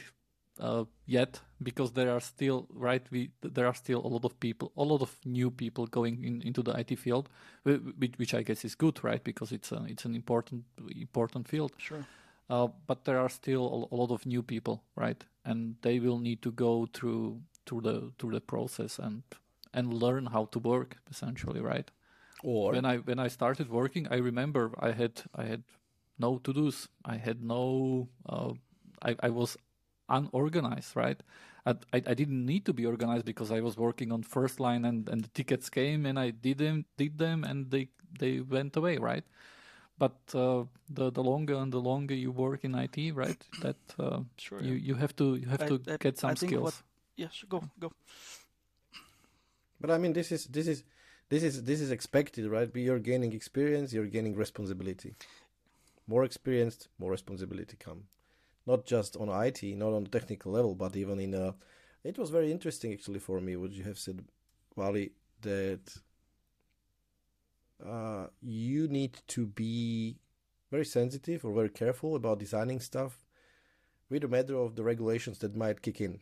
[0.58, 4.72] uh, yet because there are still right we there are still a lot of people
[4.76, 7.28] a lot of new people going in, into the IT field
[7.62, 10.64] which, which I guess is good right because it's a, it's an important
[10.96, 11.72] important field.
[11.78, 12.04] Sure.
[12.48, 16.18] Uh, but there are still a, a, lot of new people right and they will
[16.18, 19.22] need to go through through the through the process and
[19.72, 21.90] and learn how to work essentially right?
[22.42, 25.62] Or when I when I started working I remember I had I had
[26.18, 28.52] no to dos I had no uh,
[29.02, 29.56] I, I was
[30.10, 31.22] unorganized, right?
[31.66, 35.08] I, I, didn't need to be organized because I was working on first line and,
[35.08, 37.88] and the tickets came and I did them did them and they
[38.18, 39.24] they went away, right?
[39.98, 43.42] But uh, the the longer and the longer you work in IT, right?
[43.62, 46.62] That uh, sure, you, you have to you have I, to I, get some skills.
[46.62, 46.82] What,
[47.16, 47.92] yes, go go.
[49.80, 50.84] But I mean, this is this is
[51.28, 52.72] this is this is expected, right?
[52.72, 55.14] But you're gaining experience, you're gaining responsibility.
[56.06, 58.04] More experienced, more responsibility come
[58.70, 61.54] not just on IT, not on technical level, but even in a.
[62.04, 64.24] It was very interesting actually for me what you have said,
[64.76, 65.12] Wally,
[65.42, 65.86] that
[67.84, 70.16] uh, you need to be
[70.70, 73.26] very sensitive or very careful about designing stuff
[74.08, 76.20] with a matter of the regulations that might kick in.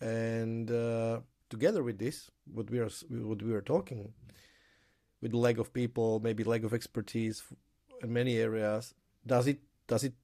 [0.00, 4.12] And uh, together with this, what we are what we are talking,
[5.22, 7.42] with the lack of people, maybe lack of expertise
[8.02, 8.94] in many areas,
[9.26, 10.14] does it does it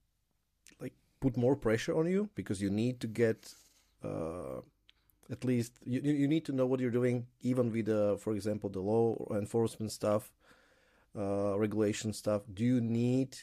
[1.19, 3.53] put more pressure on you because you need to get
[4.03, 4.61] uh,
[5.29, 8.69] at least you you need to know what you're doing even with the for example
[8.69, 10.31] the law enforcement stuff
[11.17, 13.37] uh, regulation stuff do you need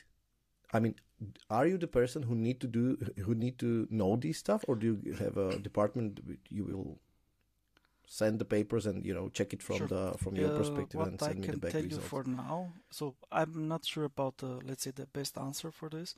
[0.72, 0.94] i mean
[1.50, 4.76] are you the person who need to do who need to know this stuff or
[4.76, 6.98] do you have a department you will
[8.06, 9.86] send the papers and you know check it from sure.
[9.88, 12.04] the from your uh, perspective and send I me the back tell results.
[12.04, 15.88] you for now so i'm not sure about the let's say the best answer for
[15.88, 16.14] this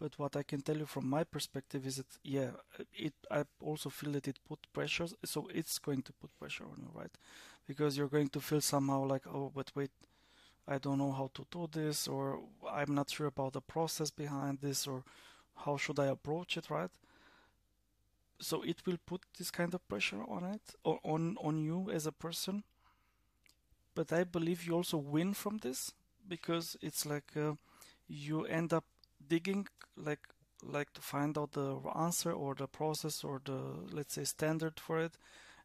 [0.00, 2.50] but what I can tell you from my perspective is that yeah,
[2.94, 5.08] it I also feel that it put pressure.
[5.24, 7.14] So it's going to put pressure on you, right?
[7.68, 9.92] Because you're going to feel somehow like oh, but wait,
[10.68, 12.40] I don't know how to do this, or
[12.70, 15.04] I'm not sure about the process behind this, or
[15.64, 16.90] how should I approach it, right?
[18.40, 22.06] So it will put this kind of pressure on it, or on on you as
[22.06, 22.64] a person.
[23.94, 25.92] But I believe you also win from this
[26.26, 27.54] because it's like uh,
[28.08, 28.84] you end up
[29.30, 29.66] digging
[29.96, 30.20] like
[30.64, 33.60] like to find out the answer or the process or the
[33.92, 35.16] let's say standard for it,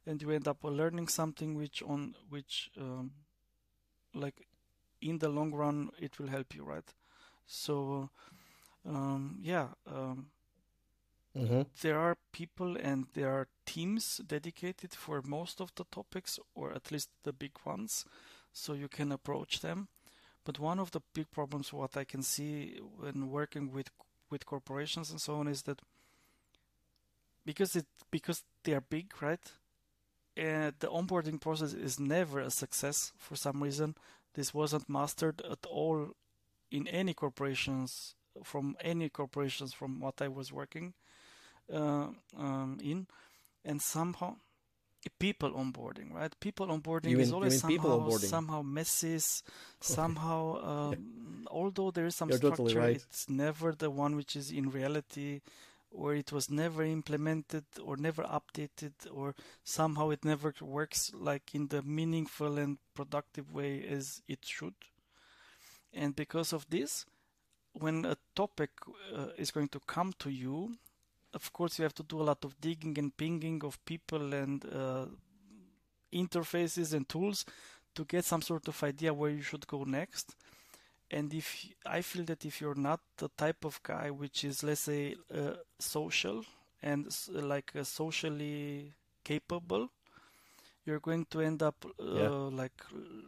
[0.07, 3.11] and you end up learning something which on which um,
[4.13, 4.47] like
[5.01, 6.93] in the long run it will help you, right?
[7.47, 8.09] So
[8.86, 9.70] um, yeah.
[9.88, 10.32] Um,
[11.38, 11.61] Mm-hmm.
[11.82, 16.91] there are people and there are teams dedicated for most of the topics, or at
[16.91, 18.05] least the big ones,
[18.53, 19.88] so you can approach them.
[20.46, 23.89] But one of the big problems, what I can see when working with
[24.30, 25.82] with corporations and so on, is that
[27.46, 29.52] because it because they are big, right?
[30.38, 33.96] And the onboarding process is never a success for some reason.
[34.34, 36.10] This wasn't mastered at all
[36.72, 40.93] in any corporations from any corporations from what I was working
[41.74, 43.08] uh, um, in,
[43.64, 44.36] and somehow
[45.20, 46.34] people onboarding, right?
[46.39, 49.16] People onboarding You is always mean somehow somehow messy.
[49.16, 49.43] s-
[49.80, 52.99] Somehow, um, although there is some You're structure, totally right.
[53.06, 55.41] it's never the one which is in reality,
[55.91, 61.68] or it was never implemented, or never updated, or somehow it never works like in
[61.68, 64.76] the meaningful and productive way as it should.
[65.93, 67.06] And because of this,
[67.74, 68.72] when a topic
[69.16, 70.78] uh, is going to come to you,
[71.36, 74.66] of course, you have to do a lot of digging and pinging of people and
[74.66, 75.08] uh,
[76.14, 77.46] interfaces and tools
[77.96, 80.36] to get some sort of idea where you should go next.
[81.12, 84.82] And if I feel that if you're not the type of guy which is, let's
[84.82, 86.46] say, uh, social
[86.84, 89.90] and like uh, socially capable,
[90.86, 92.30] you're going to end up uh, Yeah.
[92.50, 92.74] like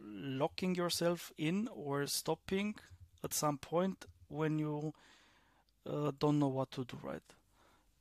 [0.04, 2.76] locking yourself in or stopping
[3.24, 4.94] at some point when you
[5.88, 7.24] uh, don't know what to do right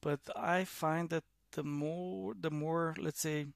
[0.01, 3.47] but i find that the more the more let's say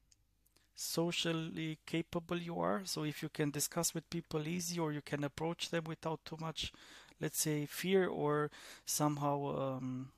[0.75, 5.23] socially capable you are so if you can discuss with people easy or you can
[5.23, 6.73] approach them without too much
[7.21, 8.49] let's say fear or
[8.85, 9.37] somehow
[9.77, 10.09] um,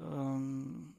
[0.00, 0.94] um,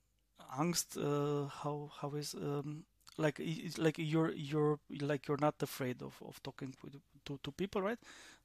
[0.60, 2.84] angst uh, how how is um,
[3.18, 3.42] like
[3.78, 8.00] like you're you're like you're not afraid of, of talking with, to, to people right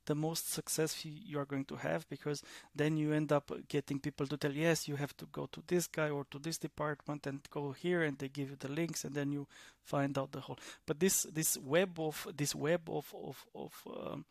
[0.08, 2.42] the most success you are going to have because
[2.74, 5.86] then you end up getting people to tell yes you have to go to this
[5.86, 9.14] guy or to this department and go here and they give you the links and
[9.14, 9.46] then you
[9.84, 10.58] find out the whole.
[10.86, 14.24] But this this web of this web of of of um,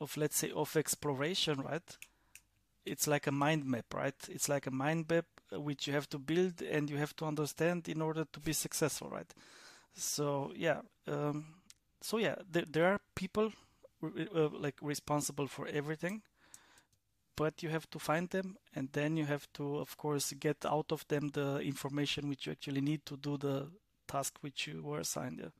[0.00, 1.96] of let's say of exploration right?
[2.86, 4.14] It's like a mind map right?
[4.28, 7.24] It's like a mind map uh, which you have to build and you have to
[7.24, 9.34] understand in order to be successful right?
[9.94, 11.46] So yeah um,
[12.00, 13.52] so yeah there, there are people
[14.02, 16.22] uh, like responsible for everything
[17.36, 20.92] but you have to find them and then you have to of course get out
[20.92, 23.68] of them the information which you actually need to do the
[24.06, 25.50] task which you were assigned yeah.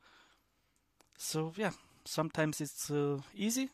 [1.17, 1.73] so yeah
[2.05, 3.69] sometimes it's uh, easy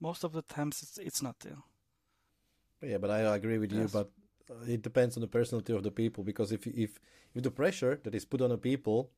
[0.00, 1.62] most of the times it's it's not yeah.
[2.82, 3.88] Yeah, but I agree with you.
[3.88, 4.10] But
[4.68, 7.00] it depends on the personality of the people because if if
[7.34, 9.10] if the pressure that is put on the people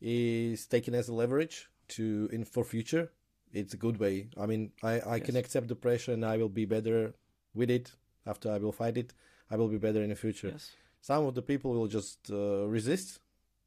[0.00, 3.12] is taken as a leverage to in for future,
[3.52, 4.28] it's a good way.
[4.42, 7.14] I mean, I I can accept the pressure and I will be better
[7.54, 7.92] with it
[8.26, 9.12] after I will fight it.
[9.50, 10.48] I will be better in the future.
[10.48, 10.70] yes
[11.00, 13.20] Some of the people will just uh, resist.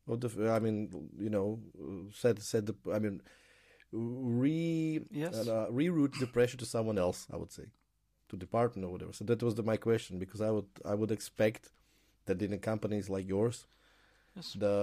[0.08, 0.78] Of the, I mean,
[1.26, 1.48] you know,
[2.22, 2.76] set set the.
[2.98, 3.22] I mean,
[3.92, 5.48] re Yes.
[5.48, 7.28] uh, reroute the pressure to someone else.
[7.34, 7.68] I would say,
[8.30, 9.14] to the partner or whatever.
[9.14, 11.72] So that was the, my question because I would I would expect
[12.26, 13.68] that in a companies like yours,
[14.36, 14.76] yes the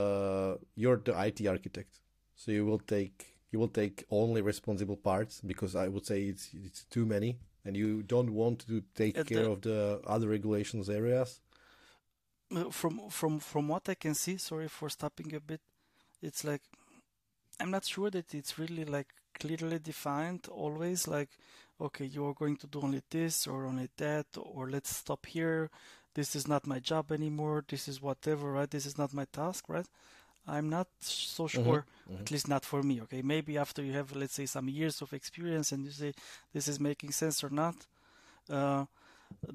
[0.74, 2.00] you're the IT architect,
[2.34, 3.18] so you will take
[3.50, 7.76] you will take only responsible parts because I would say it's it's too many and
[7.76, 11.40] you don't want to take At care the- of the other regulations areas.
[12.52, 15.60] Uh, from from from what I can see, sorry for stopping a bit,
[16.20, 16.62] it's like
[17.60, 21.30] I'm not sure that it's really like clearly defined always like
[21.80, 25.70] okay you are going to do only this or only that or let's stop here.
[26.14, 27.64] This is not my job anymore.
[27.68, 28.70] This is whatever right?
[28.70, 29.86] This is not my task right
[30.50, 31.84] I'm not so sure
[32.20, 33.22] at least not for me okay?
[33.22, 36.12] Maybe after you have let's say some years of experience and you say
[36.54, 37.76] this is making sense or not
[38.50, 38.84] uh,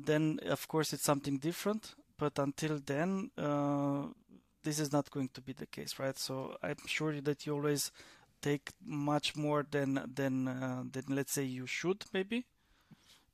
[0.09, 4.03] then of course it's something different but until then uh,
[4.63, 6.17] this is not going to be the case right?
[6.17, 7.91] So i'm sure that you always
[8.41, 12.45] take much more than than uh, than let's say you should maybe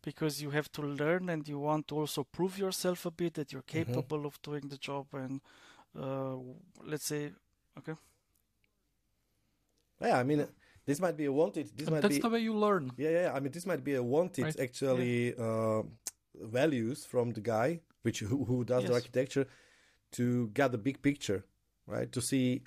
[0.04, 3.52] because you have to learn and you want to also prove yourself a bit that
[3.52, 5.42] you're capable of doing the job and
[6.00, 6.36] uh,
[6.84, 7.32] let's say
[7.78, 7.96] okay
[10.02, 10.48] Yeah, I mean,
[10.86, 11.70] this might be a wanted.
[11.78, 12.92] This And might that's be the way you learn.
[12.98, 13.32] yeah, yeah.
[13.36, 14.60] I mean, this might be a wanted Right.
[14.60, 15.84] actually uh,
[16.36, 19.46] values from the guy which who, who does the architecture
[20.14, 21.46] to get the big picture,
[21.86, 22.12] right?
[22.12, 22.64] To see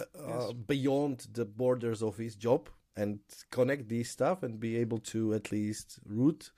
[0.00, 0.52] uh, Yes.
[0.52, 5.52] beyond the borders of his job and connect these stuff and be able to at
[5.52, 6.50] least route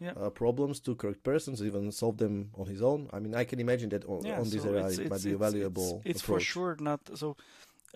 [0.00, 0.12] Yeah.
[0.16, 3.08] uh, problems to correct persons, even solve them on his own.
[3.12, 5.10] I mean, I can imagine that on, yeah, on this so area it's, it it's,
[5.10, 7.36] might be a valuable It's, it's for sure not so.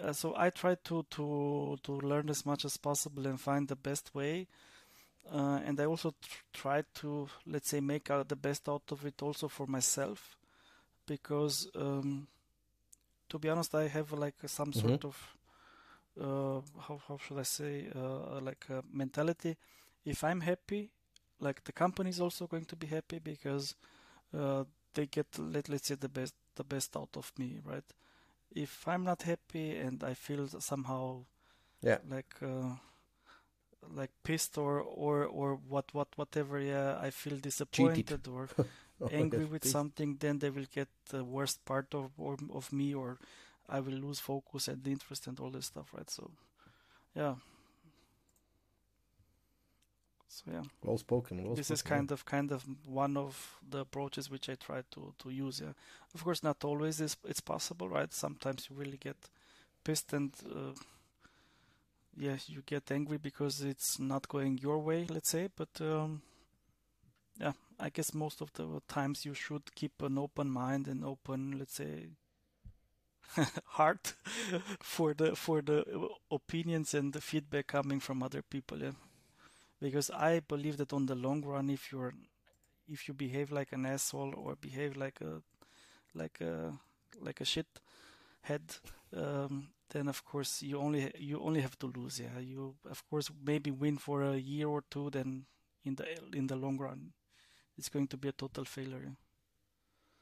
[0.02, 3.76] Uh, so I try to to to learn as much as possible and find the
[3.76, 4.46] best way.
[5.32, 9.06] Uh, and I also tr- try to let's say make out the best out of
[9.06, 10.36] it also for myself,
[11.06, 12.26] because um,
[13.28, 14.80] to be honest, I have like some Mhm.
[14.80, 15.36] sort of
[16.20, 19.56] uh, how how should I say uh, like a mentality.
[20.04, 20.90] If I'm happy,
[21.40, 23.74] like the company is also going to be happy because
[24.36, 24.64] uh,
[24.94, 27.84] they get let let's say the best the best out of me, right?
[28.54, 31.24] If I'm not happy and I feel somehow
[31.82, 31.98] Yeah.
[32.08, 32.74] like uh,
[33.94, 38.50] like pissed or or or what what whatever, yeah, I feel disappointed or
[39.00, 42.94] Oh, angry with something, then they will get the worst part of or, of me,
[42.94, 43.18] or
[43.68, 46.08] I will lose focus and interest and all this stuff, right?
[46.10, 46.30] So,
[47.14, 47.34] yeah.
[50.28, 51.42] So yeah, Well spoken.
[51.44, 55.14] Well this is kind of kind of one of the approaches which I try to
[55.18, 55.60] to use.
[55.60, 55.74] Yeah,
[56.14, 58.12] of course, not always is it's possible, right?
[58.12, 59.16] Sometimes you really get
[59.84, 60.32] pissed and.
[60.44, 60.74] Uh,
[62.16, 66.22] yeah, you get angry because it's not going your way, let's say, but um,
[67.40, 71.58] yeah, I guess most of the times you should keep an open mind and open,
[71.58, 72.08] let's say,
[73.66, 74.14] heart
[74.80, 75.84] for the for the
[76.30, 78.78] opinions and the feedback coming from other people.
[78.80, 78.92] Yeah,
[79.80, 82.14] because I believe that on the long run, if you're
[82.88, 85.42] if you behave like an asshole or behave like a
[86.14, 86.72] like a
[87.20, 87.66] like a shit
[88.42, 88.62] head,
[89.16, 92.20] um, then of course you only you only have to lose.
[92.20, 95.46] Yeah, you of course maybe win for a year or two, then
[95.84, 97.12] in the in the long run
[97.78, 99.12] it's going to be a total failure.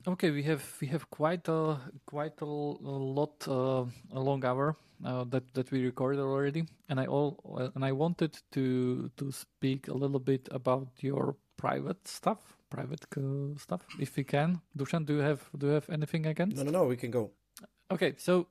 [0.06, 4.74] Okay, we have we have quite a quite a lot uh, a long hour
[5.04, 9.30] uh, that that we recorded already, and I all uh, and I wanted to to
[9.30, 12.38] speak a little bit about your private stuff,
[12.68, 14.60] private uh, stuff, if we can.
[14.76, 16.56] Dusan, do you have do you have anything against?
[16.56, 16.84] No, no, no.
[16.84, 17.30] We can go.
[17.88, 18.48] Okay, so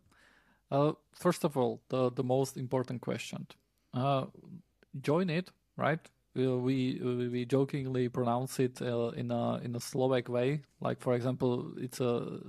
[0.72, 3.46] uh, first of all, the the most important question:
[3.94, 4.26] uh,
[5.02, 6.10] join it, right?
[6.38, 10.62] Uh, we we we jokingly pronounce it uh, in a in a Slovak way.
[10.80, 12.40] Like for example, it's a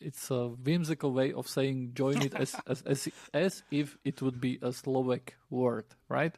[0.00, 4.40] it's a whimsical way of saying join it as as as, as if it would
[4.40, 6.36] be a Slovak word, right?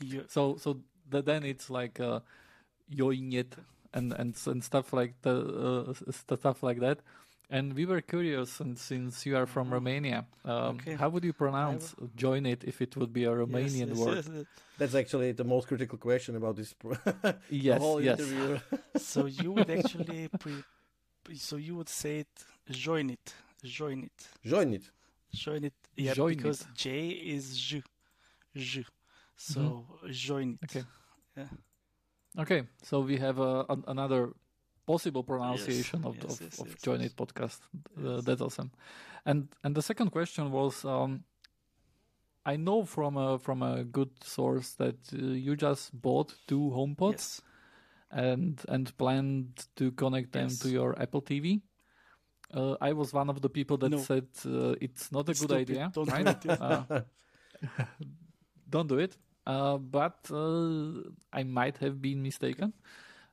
[0.00, 2.20] You, So so th- then it's like uh,
[2.90, 3.56] join it
[3.94, 7.00] and and and stuff like the uh, stuff like that.
[7.50, 10.90] And we were curious, and since you are from Romania, um, Mm-hmm.
[10.90, 10.96] Okay.
[10.98, 14.16] how would you pronounce "join it" if it would be a Romanian yes, word?
[14.16, 14.46] yes, yes.
[14.78, 16.96] That's actually the most critical question about this pro-
[17.48, 18.20] Yes, whole yes.
[18.20, 18.58] interview.
[18.96, 20.64] So you would actually pre,
[21.34, 23.34] so you would say it join it,
[23.64, 24.90] join it, Join it.
[25.34, 25.74] join it.
[25.96, 26.66] Yeah, Join because it.
[26.74, 27.82] J is J,
[28.56, 28.84] J.
[29.36, 30.76] So join it.
[30.76, 30.84] Okay.
[31.36, 31.48] Yeah.
[32.38, 34.30] Okay, so we have uh, an, another
[34.90, 37.10] possible pronunciation of, yes, of, yes, of yes, Join yes.
[37.10, 37.60] It podcast.
[37.96, 38.70] Uh, that's awesome.
[39.24, 41.24] And and the second question was, um,
[42.52, 45.16] I know from a from a good source that uh,
[45.46, 47.40] you just bought two HomePods
[48.10, 51.60] and and planned to connect them to your Apple TV.
[52.52, 53.98] Uh, I was one of the people that No.
[53.98, 55.90] said uh, it's not a good idea.
[55.94, 56.60] Don't do it.
[56.60, 57.00] Uh,
[58.68, 59.16] don't do it.
[59.46, 62.72] Uh, but uh, I might have been mistaken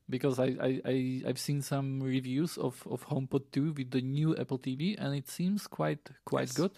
[0.10, 4.36] because I, I, I I've seen some reviews of, of HomePod 2 with the new
[4.38, 6.54] Apple TV and it seems quite quite Yes.
[6.54, 6.72] good.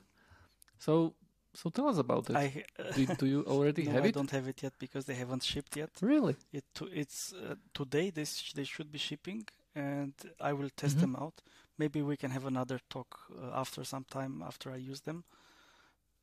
[0.79, 1.13] So
[1.53, 2.35] so tell us about it.
[2.37, 5.15] I uh, do, do you already no, have I don't have it yet because they
[5.15, 5.89] haven't shipped yet.
[6.01, 6.35] Really?
[6.51, 8.09] It it's uh, today.
[8.11, 11.01] They sh- they should be shipping, and I will test Mhm.
[11.01, 11.41] them out.
[11.77, 15.23] Maybe we can have another talk uh, after some time after I use them.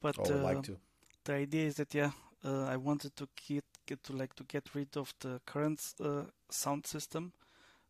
[0.00, 0.78] But Oh, I'd uh, like to.
[1.24, 2.10] the idea is that yeah,
[2.46, 6.24] uh, I wanted to get, get to like to get rid of the current uh,
[6.50, 7.32] sound system,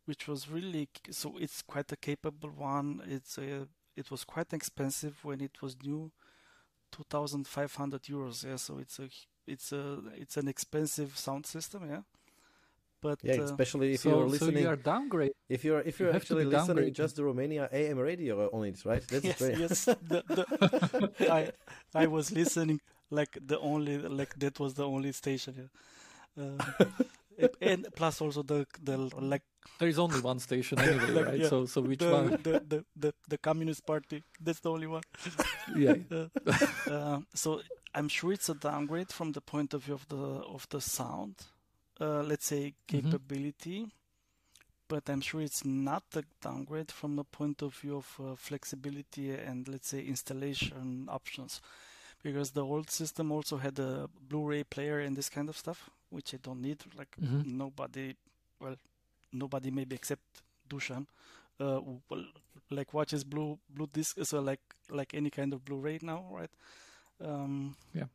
[0.05, 3.01] which was really so it's quite a capable one.
[3.07, 6.11] It's a it was quite expensive when it was new,
[6.91, 8.43] two thousand five hundred euros.
[8.45, 9.09] Yeah, so it's a
[9.47, 11.89] it's a it's an expensive sound system.
[11.89, 12.01] Yeah,
[13.01, 14.55] but Yeah, uh, especially if so, you're listening.
[14.55, 14.63] so listening.
[14.63, 15.33] you are downgrade.
[15.49, 18.65] If you're if you you're have to actually listening just the Romania AM radio on
[18.65, 19.05] it, right?
[19.07, 19.57] That's yes, great.
[19.57, 19.85] yes.
[19.85, 20.45] The, the,
[21.29, 21.51] I
[21.93, 22.79] I was listening
[23.09, 25.69] like the only like that was the only station.
[26.37, 26.43] Yeah.
[26.43, 29.43] Uh, and plus also the the like
[29.79, 31.43] There is only one station anyway, Like, right?
[31.43, 32.37] yeah, So so which the, one?
[32.41, 34.23] the, the the the communist party.
[34.39, 35.03] That's the only one.
[35.67, 35.95] Yeah.
[36.87, 37.61] Uh, so
[37.93, 41.35] I'm sure it's a downgrade from the point of view of the of the sound,
[41.99, 43.15] uh, let's say Mm-hmm.
[43.15, 43.87] capability,
[44.87, 49.31] but I'm sure it's not a downgrade from the point of view of uh, flexibility
[49.31, 51.61] and let's say installation options,
[52.31, 56.33] because the old system also had a Blu-ray player and this kind of stuff, which
[56.33, 56.79] I don't need.
[56.97, 57.45] Like Mhm.
[57.45, 58.15] nobody
[58.59, 58.75] well,
[59.31, 60.21] nobody maybe except
[60.69, 61.05] Dusan,
[61.59, 62.25] uh, well,
[62.69, 66.51] like watches blue blue disc, so like like any kind of Blu-ray now, right?
[67.21, 68.07] Um, Yeah.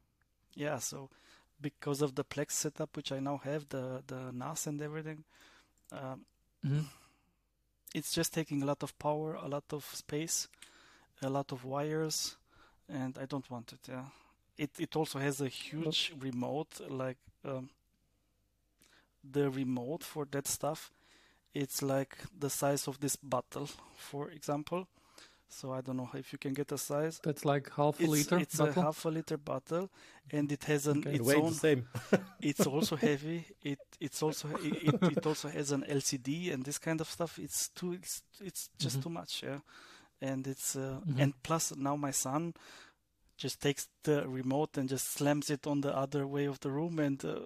[0.55, 0.79] Yeah.
[0.81, 1.09] So
[1.61, 5.25] because of the Plex setup, which I now have, the the NAS and everything,
[5.93, 6.27] um,
[6.65, 6.85] Mhm.
[7.95, 10.49] it's just taking a lot of power, a lot of space,
[11.23, 12.37] a lot of wires,
[12.93, 13.81] and I don't want it.
[13.89, 14.05] Yeah,
[14.59, 17.71] it it also has a huge remote, like um,
[19.25, 20.91] the remote for that stuff.
[21.55, 24.89] It's like the size of this bottle, for example.
[25.49, 27.21] So I don't know if you can get a size.
[27.23, 28.83] That's like half a It's, liter it's bottle.
[28.83, 29.91] a half a liter bottle,
[30.31, 31.17] and it has an Okay.
[31.17, 31.89] Its weight own the same.
[32.43, 33.47] it's also heavy.
[33.63, 37.39] It it's also it, it, it also has an LCD and this kind of stuff.
[37.39, 39.03] It's too it's it's just Mhm.
[39.03, 39.61] too much, yeah.
[40.23, 41.21] And it's uh, Mhm.
[41.23, 42.55] and plus now my son
[43.37, 46.99] just takes the remote and just slams it on the other way of the room,
[47.01, 47.41] and uh,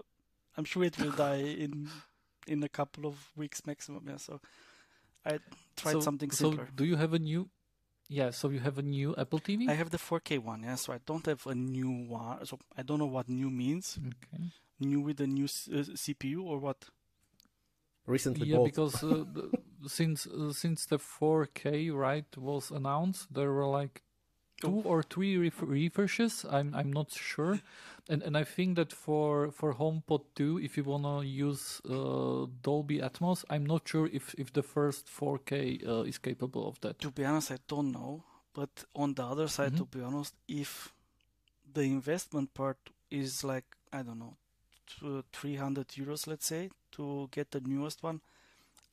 [0.57, 1.89] I'm sure it will die in
[2.47, 4.05] in a couple of weeks maximum.
[4.09, 4.41] Yeah, so
[5.24, 5.39] I
[5.77, 7.49] tried so, something so do you have a new?
[8.09, 9.68] Yeah, so you have a new Apple TV.
[9.68, 10.77] I have the 4K one, yeah.
[10.77, 12.45] So I don't have a new one.
[12.47, 13.99] So I don't know what new means.
[13.99, 14.45] Okay.
[14.79, 16.85] New with a new uh, CPU or what?
[18.07, 18.66] Recently Yeah, bought.
[18.70, 19.51] because uh, the-
[19.87, 24.03] since uh, since the 4K right was announced, there were like
[24.61, 26.45] two or three ref- refreshes.
[26.45, 27.61] I'm I'm not sure,
[28.09, 33.01] and and I think that for for HomePod 2, if you wanna use uh, Dolby
[33.01, 36.99] Atmos, I'm not sure if if the first 4K uh, is capable of that.
[37.01, 38.22] To be honest, I don't know.
[38.55, 39.76] But on the other side, Mhm.
[39.78, 40.93] to be honest, if
[41.74, 42.78] the investment part
[43.11, 44.37] is like I don't know,
[45.32, 48.20] 300 euros, let's say, to get the newest one,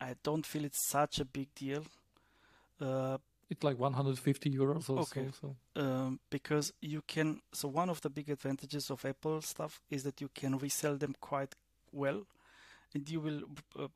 [0.10, 1.84] I don't feel it's such a big deal.
[2.82, 3.18] Uh,
[3.50, 5.28] It's like 150 euros or Okay.
[5.32, 5.56] so.
[5.76, 5.82] so.
[5.82, 7.42] um, because you can.
[7.54, 11.16] So one of the big advantages of Apple stuff is that you can resell them
[11.22, 11.56] quite
[11.92, 12.26] well,
[12.94, 13.42] and you will
[13.80, 13.88] uh,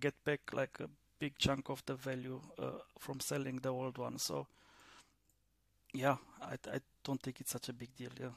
[0.00, 0.88] get back like a
[1.18, 4.18] big chunk of the value uh, from selling the old one.
[4.18, 4.46] So
[5.94, 8.10] yeah, I I don't think it's such a big deal.
[8.20, 8.34] Yeah,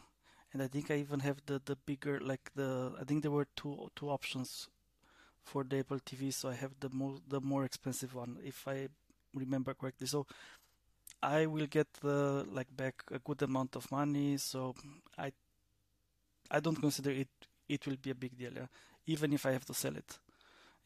[0.53, 3.47] and I think I even have the the bigger like the I think there were
[3.55, 4.69] two two options
[5.51, 8.87] for the Apple TV, so I have the more the more expensive one if I
[9.33, 10.07] remember correctly.
[10.07, 10.25] So
[11.23, 14.75] I will get the like back a good amount of money, so
[15.17, 15.31] I
[16.51, 17.29] I don't consider it
[17.67, 18.67] it will be a big deal, yeah.
[19.05, 20.19] Even if I have to sell it.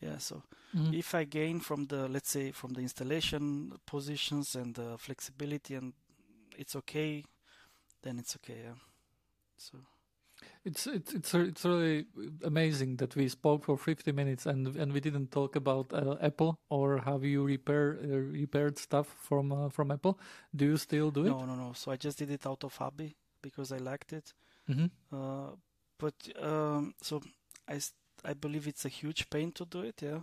[0.01, 0.43] Yeah, so
[0.73, 0.91] Mhm.
[0.91, 5.93] if I gain from the let's say from the installation positions and the flexibility and
[6.57, 7.23] it's okay,
[8.03, 8.75] then it's okay, yeah.
[9.57, 9.79] So
[10.65, 12.05] It's it's it's it's really
[12.43, 16.57] amazing that we spoke for 50 minutes and and we didn't talk about uh, Apple
[16.69, 20.17] or have you repair uh, repaired stuff from uh, from Apple.
[20.55, 21.27] Do you still do it?
[21.27, 21.73] no no no.
[21.73, 24.33] So I just did it out of hobby because I liked it.
[24.67, 25.51] hmm Uh,
[25.99, 27.21] but um, so
[28.25, 30.01] I believe it's a huge pain to do it.
[30.01, 30.21] Yeah,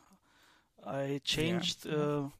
[0.84, 1.86] I changed.
[1.86, 1.94] Yeah.
[1.96, 2.30] Uh,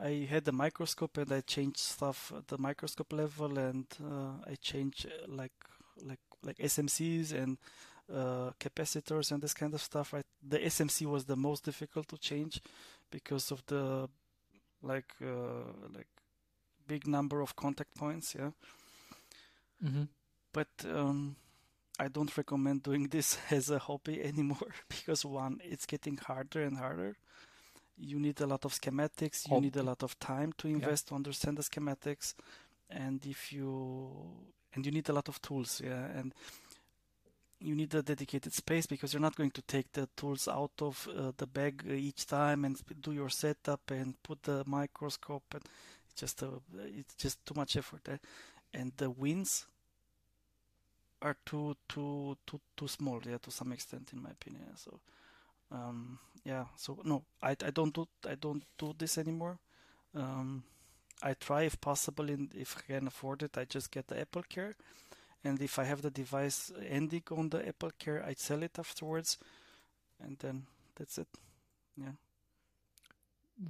[0.00, 4.56] I had the microscope and I changed stuff at the microscope level, and uh, I
[4.60, 5.52] changed uh, like
[6.02, 7.58] like like SMCs and
[8.12, 10.12] uh, capacitors and this kind of stuff.
[10.12, 12.60] Right, the SMC was the most difficult to change
[13.10, 14.08] because of the
[14.82, 16.08] like uh, like
[16.86, 18.34] big number of contact points.
[18.38, 18.50] Yeah
[19.82, 20.04] hmm
[20.52, 21.36] but um,
[21.98, 26.78] I don't recommend doing this as a hobby anymore because one, it's getting harder and
[26.78, 27.16] harder.
[27.98, 29.48] You need a lot of schematics.
[29.48, 32.34] You need a lot of time to invest to understand the schematics,
[32.90, 34.10] and if you
[34.74, 36.34] and you need a lot of tools, yeah, and
[37.64, 41.08] you need a dedicated space because you're not going to take the tools out of
[41.16, 45.62] uh, the bag uh, each time and do your setup and put the microscope and
[46.06, 46.48] it's just a,
[46.98, 48.18] it's just too much effort eh?
[48.74, 49.66] and the wins
[51.22, 55.00] are too too too too small yeah to some extent in my opinion so
[55.72, 59.58] um yeah so no i i don't do i don't do this anymore
[60.14, 60.62] um
[61.30, 64.42] i try if possible and if i can afford it i just get the apple
[64.48, 64.74] care
[65.44, 69.38] and if i have the device ending on the apple care i sell it afterwards
[70.24, 70.66] and then
[70.96, 71.28] that's it
[71.96, 72.14] yeah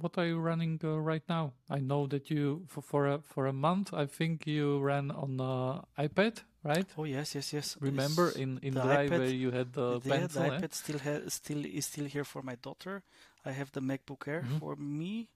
[0.01, 1.53] What are you running uh, right now?
[1.69, 3.93] I know that you for for a, for a month.
[3.93, 6.87] I think you ran on uh, iPad, right?
[6.97, 8.35] oh yes yes yes Remember Yes.
[8.35, 10.41] in in the Drive iPad- where you had the yeah, pencil?
[10.41, 10.57] the eh?
[10.59, 13.03] iPad still ha- still is still here for my daughter.
[13.45, 14.59] I have the MacBook Air Mhm.
[14.59, 15.27] for me.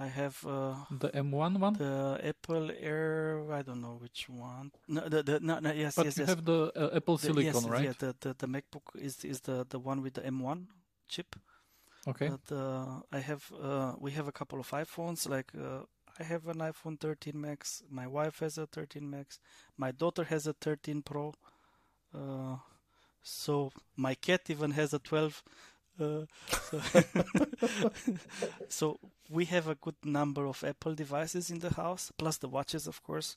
[0.00, 3.44] I have uh, The M1 one, the Apple Air.
[3.52, 4.72] I don't know which one.
[4.88, 6.28] No, the, the no, no yes but yes you yes.
[6.30, 7.84] have the uh, Apple The- Silicon, yes, right?
[7.84, 10.68] Yeah, the, the the MacBook is is the the one with the M1
[11.06, 11.36] chip.
[12.08, 12.30] Okay.
[12.30, 15.28] But uh, I have uh, we have a couple of iPhones.
[15.28, 15.84] Like uh,
[16.18, 17.82] I have an iPhone 13 Max.
[17.90, 19.38] My wife has a 13 Max.
[19.76, 21.34] My daughter has a 13 Pro.
[22.14, 22.56] Uh,
[23.22, 25.42] so my cat even has a 12.
[26.00, 26.24] Uh,
[26.70, 26.80] so,
[28.68, 28.98] so
[29.30, 33.02] we have a good number of Apple devices in the house, plus the watches, of
[33.02, 33.36] course.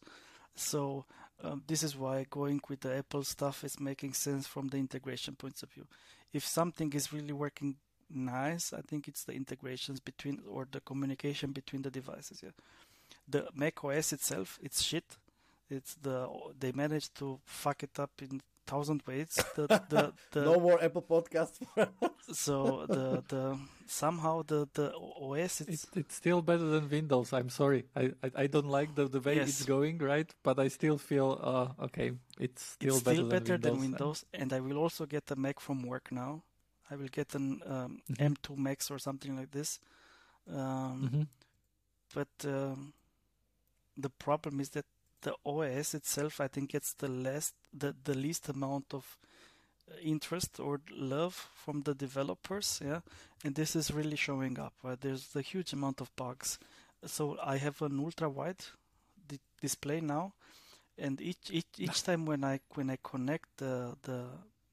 [0.55, 1.05] So
[1.43, 5.35] um, this is why going with the Apple stuff is making sense from the integration
[5.35, 5.85] points of view.
[6.33, 7.75] If something is really working
[8.09, 12.41] nice, I think it's the integrations between or the communication between the devices.
[12.43, 12.51] Yeah,
[13.27, 15.17] the Mac OS itself, it's shit.
[15.69, 16.27] It's the
[16.59, 19.33] they managed to fuck it up in thousand ways.
[19.55, 21.59] The, the, the, no more Apple Podcasts.
[22.31, 27.33] so the the somehow the the OS it's, it's still better than Windows.
[27.33, 29.49] I'm sorry, I I, I don't like the the way yes.
[29.49, 30.29] it's going, right?
[30.43, 34.39] But I still feel uh okay, it's still it's better, still better than, Windows, than
[34.39, 34.51] Windows.
[34.51, 36.43] And I will also get a Mac from work now.
[36.89, 38.33] I will get an um, mm-hmm.
[38.33, 39.79] M2 Max or something like this.
[40.49, 41.23] Um, mm-hmm.
[42.13, 42.93] But um,
[43.97, 44.85] the problem is that
[45.23, 49.17] the OS itself, I think, gets the less the, the least amount of
[49.89, 52.81] uh, interest or love from the developers.
[52.83, 53.01] Yeah,
[53.43, 54.73] and this is really showing up.
[54.83, 54.99] Right?
[54.99, 56.59] There's a huge amount of bugs.
[57.05, 58.63] So I have an ultra wide
[59.27, 60.33] di- display now,
[60.97, 64.25] and each each each time when I when I connect the the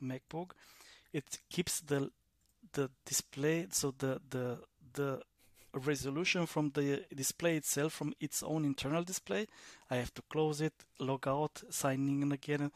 [0.03, 0.51] MacBook,
[1.13, 2.11] it keeps the
[2.73, 4.59] the display so the the
[4.95, 5.23] the
[5.75, 9.47] resolution from the display itself from its own internal display.
[9.91, 12.71] I have to close it, log out, sign in again.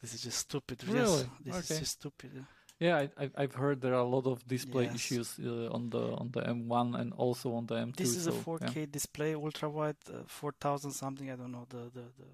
[0.00, 0.86] This is just stupid.
[0.86, 1.00] Really?
[1.00, 1.74] Yes, this okay.
[1.74, 2.44] is just stupid.
[2.80, 4.94] Yeah, I, I've heard there are a lot of display yes.
[4.96, 7.96] issues uh, on the on the M1 and also on the M2.
[7.96, 8.86] This is so, a 4K yeah.
[8.90, 11.30] display, ultra wide, uh, 4000 something.
[11.30, 12.28] I don't know the, the the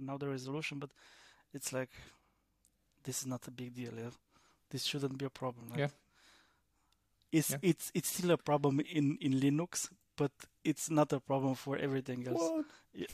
[0.00, 0.90] now the resolution, but
[1.52, 1.90] it's like
[3.04, 3.92] this is not a big deal.
[3.96, 4.10] Yeah,
[4.70, 5.68] this shouldn't be a problem.
[5.70, 5.78] Right?
[5.78, 5.88] Yeah.
[7.34, 7.58] It's yeah.
[7.62, 10.30] it's it's still a problem in in Linux, but
[10.62, 12.64] it's not a problem for everything else.
[12.94, 13.06] Yeah,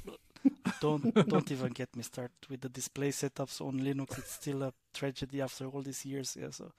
[0.81, 4.19] don't don't even get me started with the display setups on Linux.
[4.19, 6.37] It's still a tragedy after all these years.
[6.39, 6.73] Yeah, so.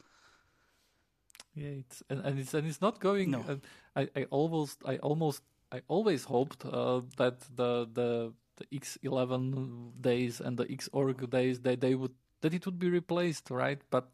[1.56, 3.32] Yeah, it's and, and it's and it's not going.
[3.32, 3.60] No.
[3.96, 10.42] I I almost I almost I always hoped uh, that the the the X11 days
[10.42, 13.82] and the Xorg days that they would that it would be replaced, right?
[13.90, 14.10] But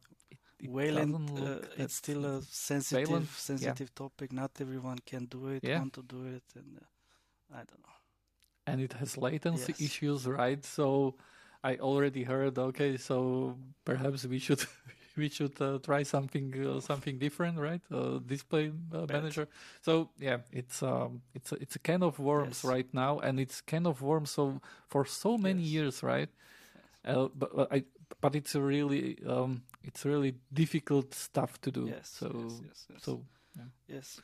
[0.60, 3.96] it Wayland, uh, it's still a sensitive, Wayland, sensitive yeah.
[3.96, 4.32] topic.
[4.34, 5.80] Not everyone can do it, yeah.
[5.80, 7.96] want to do it, and uh, I don't know.
[8.66, 9.80] And it has latency Yes.
[9.80, 10.64] issues, right?
[10.66, 11.16] So
[11.64, 12.58] I already heard.
[12.58, 14.64] Okay, so perhaps we should
[15.18, 17.82] we should uh, try something uh, something different, right?
[17.92, 19.48] Uh, display uh, manager.
[19.82, 22.64] So yeah, it's um it's a, it's a can of worms Yes.
[22.64, 25.64] right now, and it's can of worms so for so many Yes.
[25.64, 26.30] years, right?
[27.06, 27.84] Uh, but, but I
[28.22, 31.94] but it's a really um it's really difficult stuff to do.
[31.94, 33.04] Yes, So yes, yes, yes.
[33.04, 33.22] so
[33.88, 34.22] yes,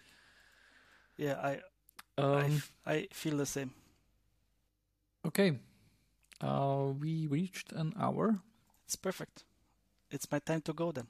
[1.17, 1.59] yeah, I
[2.33, 3.71] I, um, f- I feel the same.
[5.25, 5.59] okay.
[6.41, 8.39] Uh, we reached an hour.
[8.85, 9.43] It's perfect.
[10.11, 11.07] It's my time to go then.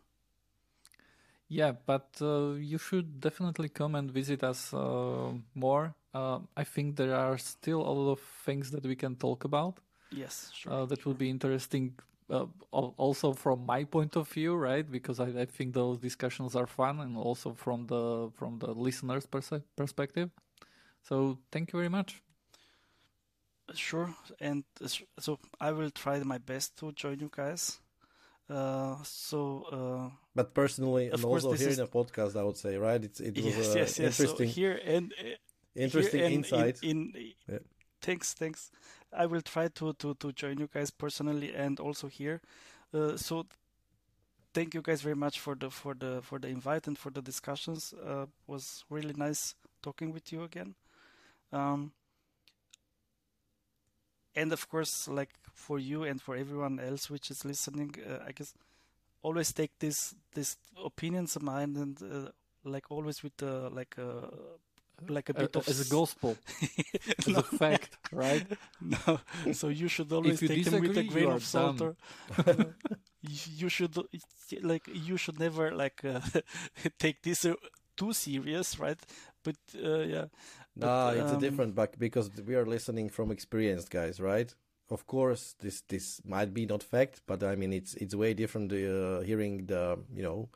[1.48, 5.94] Yeah, but uh, you should definitely come and visit us uh, more.
[6.14, 9.80] Uh, I think there are still a lot of things that we can talk about.
[10.10, 10.74] Yes, sure.
[10.74, 11.94] Uh, that will be interesting.
[12.34, 12.48] Uh,
[12.98, 14.90] also from my point of view, right?
[14.92, 19.28] Because I, I think those discussions are fun, and also from the from the listeners'
[19.28, 20.30] perse- perspective.
[21.04, 22.22] So thank you very much.
[23.76, 24.88] Sure, and uh,
[25.20, 27.80] so I will try my best to join you guys.
[28.50, 32.36] Uh, so uh, But personally, Of and course, also this here is- in the podcast,
[32.36, 33.04] I would say, right?
[33.04, 34.16] It's it was yes, uh, yes, yes.
[34.18, 35.36] So interesting, here and uh,
[35.76, 36.78] interesting here and insight.
[36.84, 37.60] In, in Yeah.
[38.02, 38.72] thanks, thanks.
[39.16, 42.42] I will try to to to join you guys personally and also here.
[42.94, 43.46] Uh, so
[44.54, 47.22] thank you guys very much for the for the for the invite and for the
[47.22, 47.94] discussions.
[47.94, 50.76] Uh, was really nice talking with you again.
[51.52, 51.92] Um,
[54.36, 58.32] and of course, like for you and for everyone else which is listening, uh, I
[58.32, 58.54] guess
[59.22, 62.30] always take this this opinions of mine and uh,
[62.64, 64.30] like always with the like a
[65.10, 66.40] like a Uh, bit of as a s- gospel,
[67.28, 67.40] as No.
[67.40, 68.44] a fact, right?
[68.82, 69.20] No,
[69.52, 71.82] so you should always you take them with a grain of salt.
[71.82, 71.96] Or
[73.22, 73.98] you should
[74.62, 76.22] like you should never like uh,
[77.00, 77.56] take this uh,
[77.98, 79.00] too serious, right?
[79.44, 80.26] But uh, yeah,
[80.76, 84.54] No, But, it's a um, different back because we are listening from experienced guys, right?
[84.90, 88.72] Of course, this this might be not fact, but I mean it's it's way different
[88.72, 90.50] uh, hearing the you know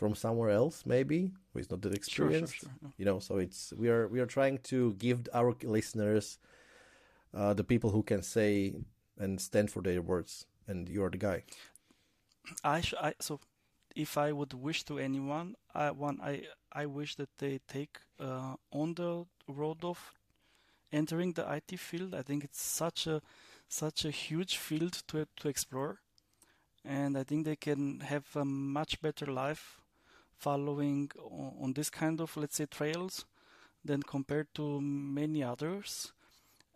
[0.00, 2.60] from somewhere else maybe who is not that sure, sure, experienced.
[2.60, 2.70] sure.
[2.82, 2.90] no.
[2.96, 6.38] You know, so it's we are we are trying to give our listeners
[7.34, 8.74] uh, the people who can say
[9.18, 11.42] and stand for their words, and you are the guy.
[12.64, 13.40] I, sh- I so
[13.94, 18.54] if I would wish to anyone, I one I I wish that they take uh,
[18.72, 19.98] on the road of
[20.92, 22.14] entering the IT field.
[22.14, 23.20] I think it's such a
[23.68, 26.00] such a huge field to to explore,
[26.84, 29.79] and I think they can have a much better life
[30.40, 31.10] following
[31.62, 33.24] on, this kind of let's say trails
[33.84, 36.12] than compared to many others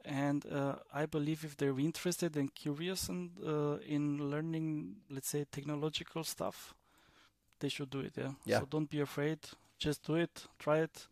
[0.04, 5.46] and uh, I believe if they're interested and curious and uh, in learning, let's say
[5.50, 6.74] technological stuff,
[7.60, 8.12] they should do it.
[8.16, 8.32] Yeah?
[8.44, 8.60] Yeah.
[8.60, 9.38] So don't be afraid.
[9.78, 10.44] Just do it.
[10.58, 11.06] Try it,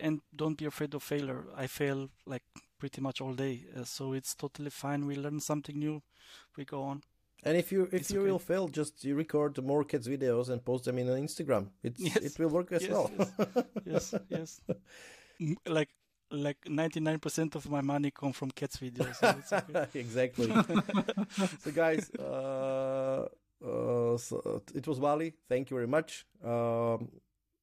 [0.00, 1.44] and don't be afraid of failure.
[1.56, 2.42] I fail like
[2.78, 5.06] pretty much all day, uh, so it's totally fine.
[5.06, 6.02] We learn something new.
[6.56, 7.02] We go on.
[7.42, 8.30] And if you if It's you okay.
[8.30, 11.70] will fail, just you record more kids videos and post them in on Instagram.
[11.82, 12.16] It's Yes.
[12.22, 13.10] it will work as Yes, well.
[13.84, 14.50] Yes, yes.
[15.42, 15.90] M- Like
[16.30, 19.18] like 99% of my money come from cats videos.
[19.18, 19.84] So okay.
[20.00, 20.48] exactly.
[21.62, 23.26] so guys, uh,
[23.60, 25.34] uh, so it was Wally.
[25.50, 26.24] Thank you very much.
[26.42, 27.10] Um,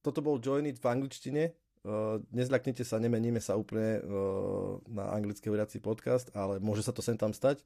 [0.04, 1.44] toto bol Join It v angličtine.
[1.80, 7.00] Uh, nezľaknite sa, nemeníme sa úplne uh, na anglické hovoriaci podcast, ale môže sa to
[7.00, 7.64] sem tam stať,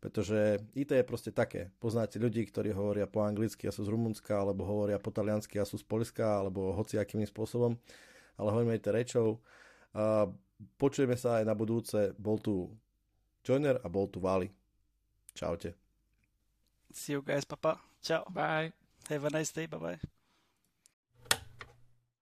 [0.00, 1.68] pretože IT je proste také.
[1.76, 5.68] Poznáte ľudí, ktorí hovoria po anglicky a sú z Rumunska, alebo hovoria po taliansky a
[5.68, 7.76] sú z Polska, alebo hociakým spôsobom,
[8.40, 9.44] ale hovoríme aj rečou.
[9.92, 10.32] Uh,
[10.80, 12.16] počujeme sa aj na budúce.
[12.16, 12.72] Bol tu
[13.44, 14.48] Joiner a bol tu Vali.
[15.36, 15.76] Čaute.
[16.90, 17.78] See you guys, papa.
[18.02, 18.24] Ciao.
[18.32, 18.72] Bye.
[19.08, 19.68] Have a nice day.
[19.68, 20.19] Bye bye.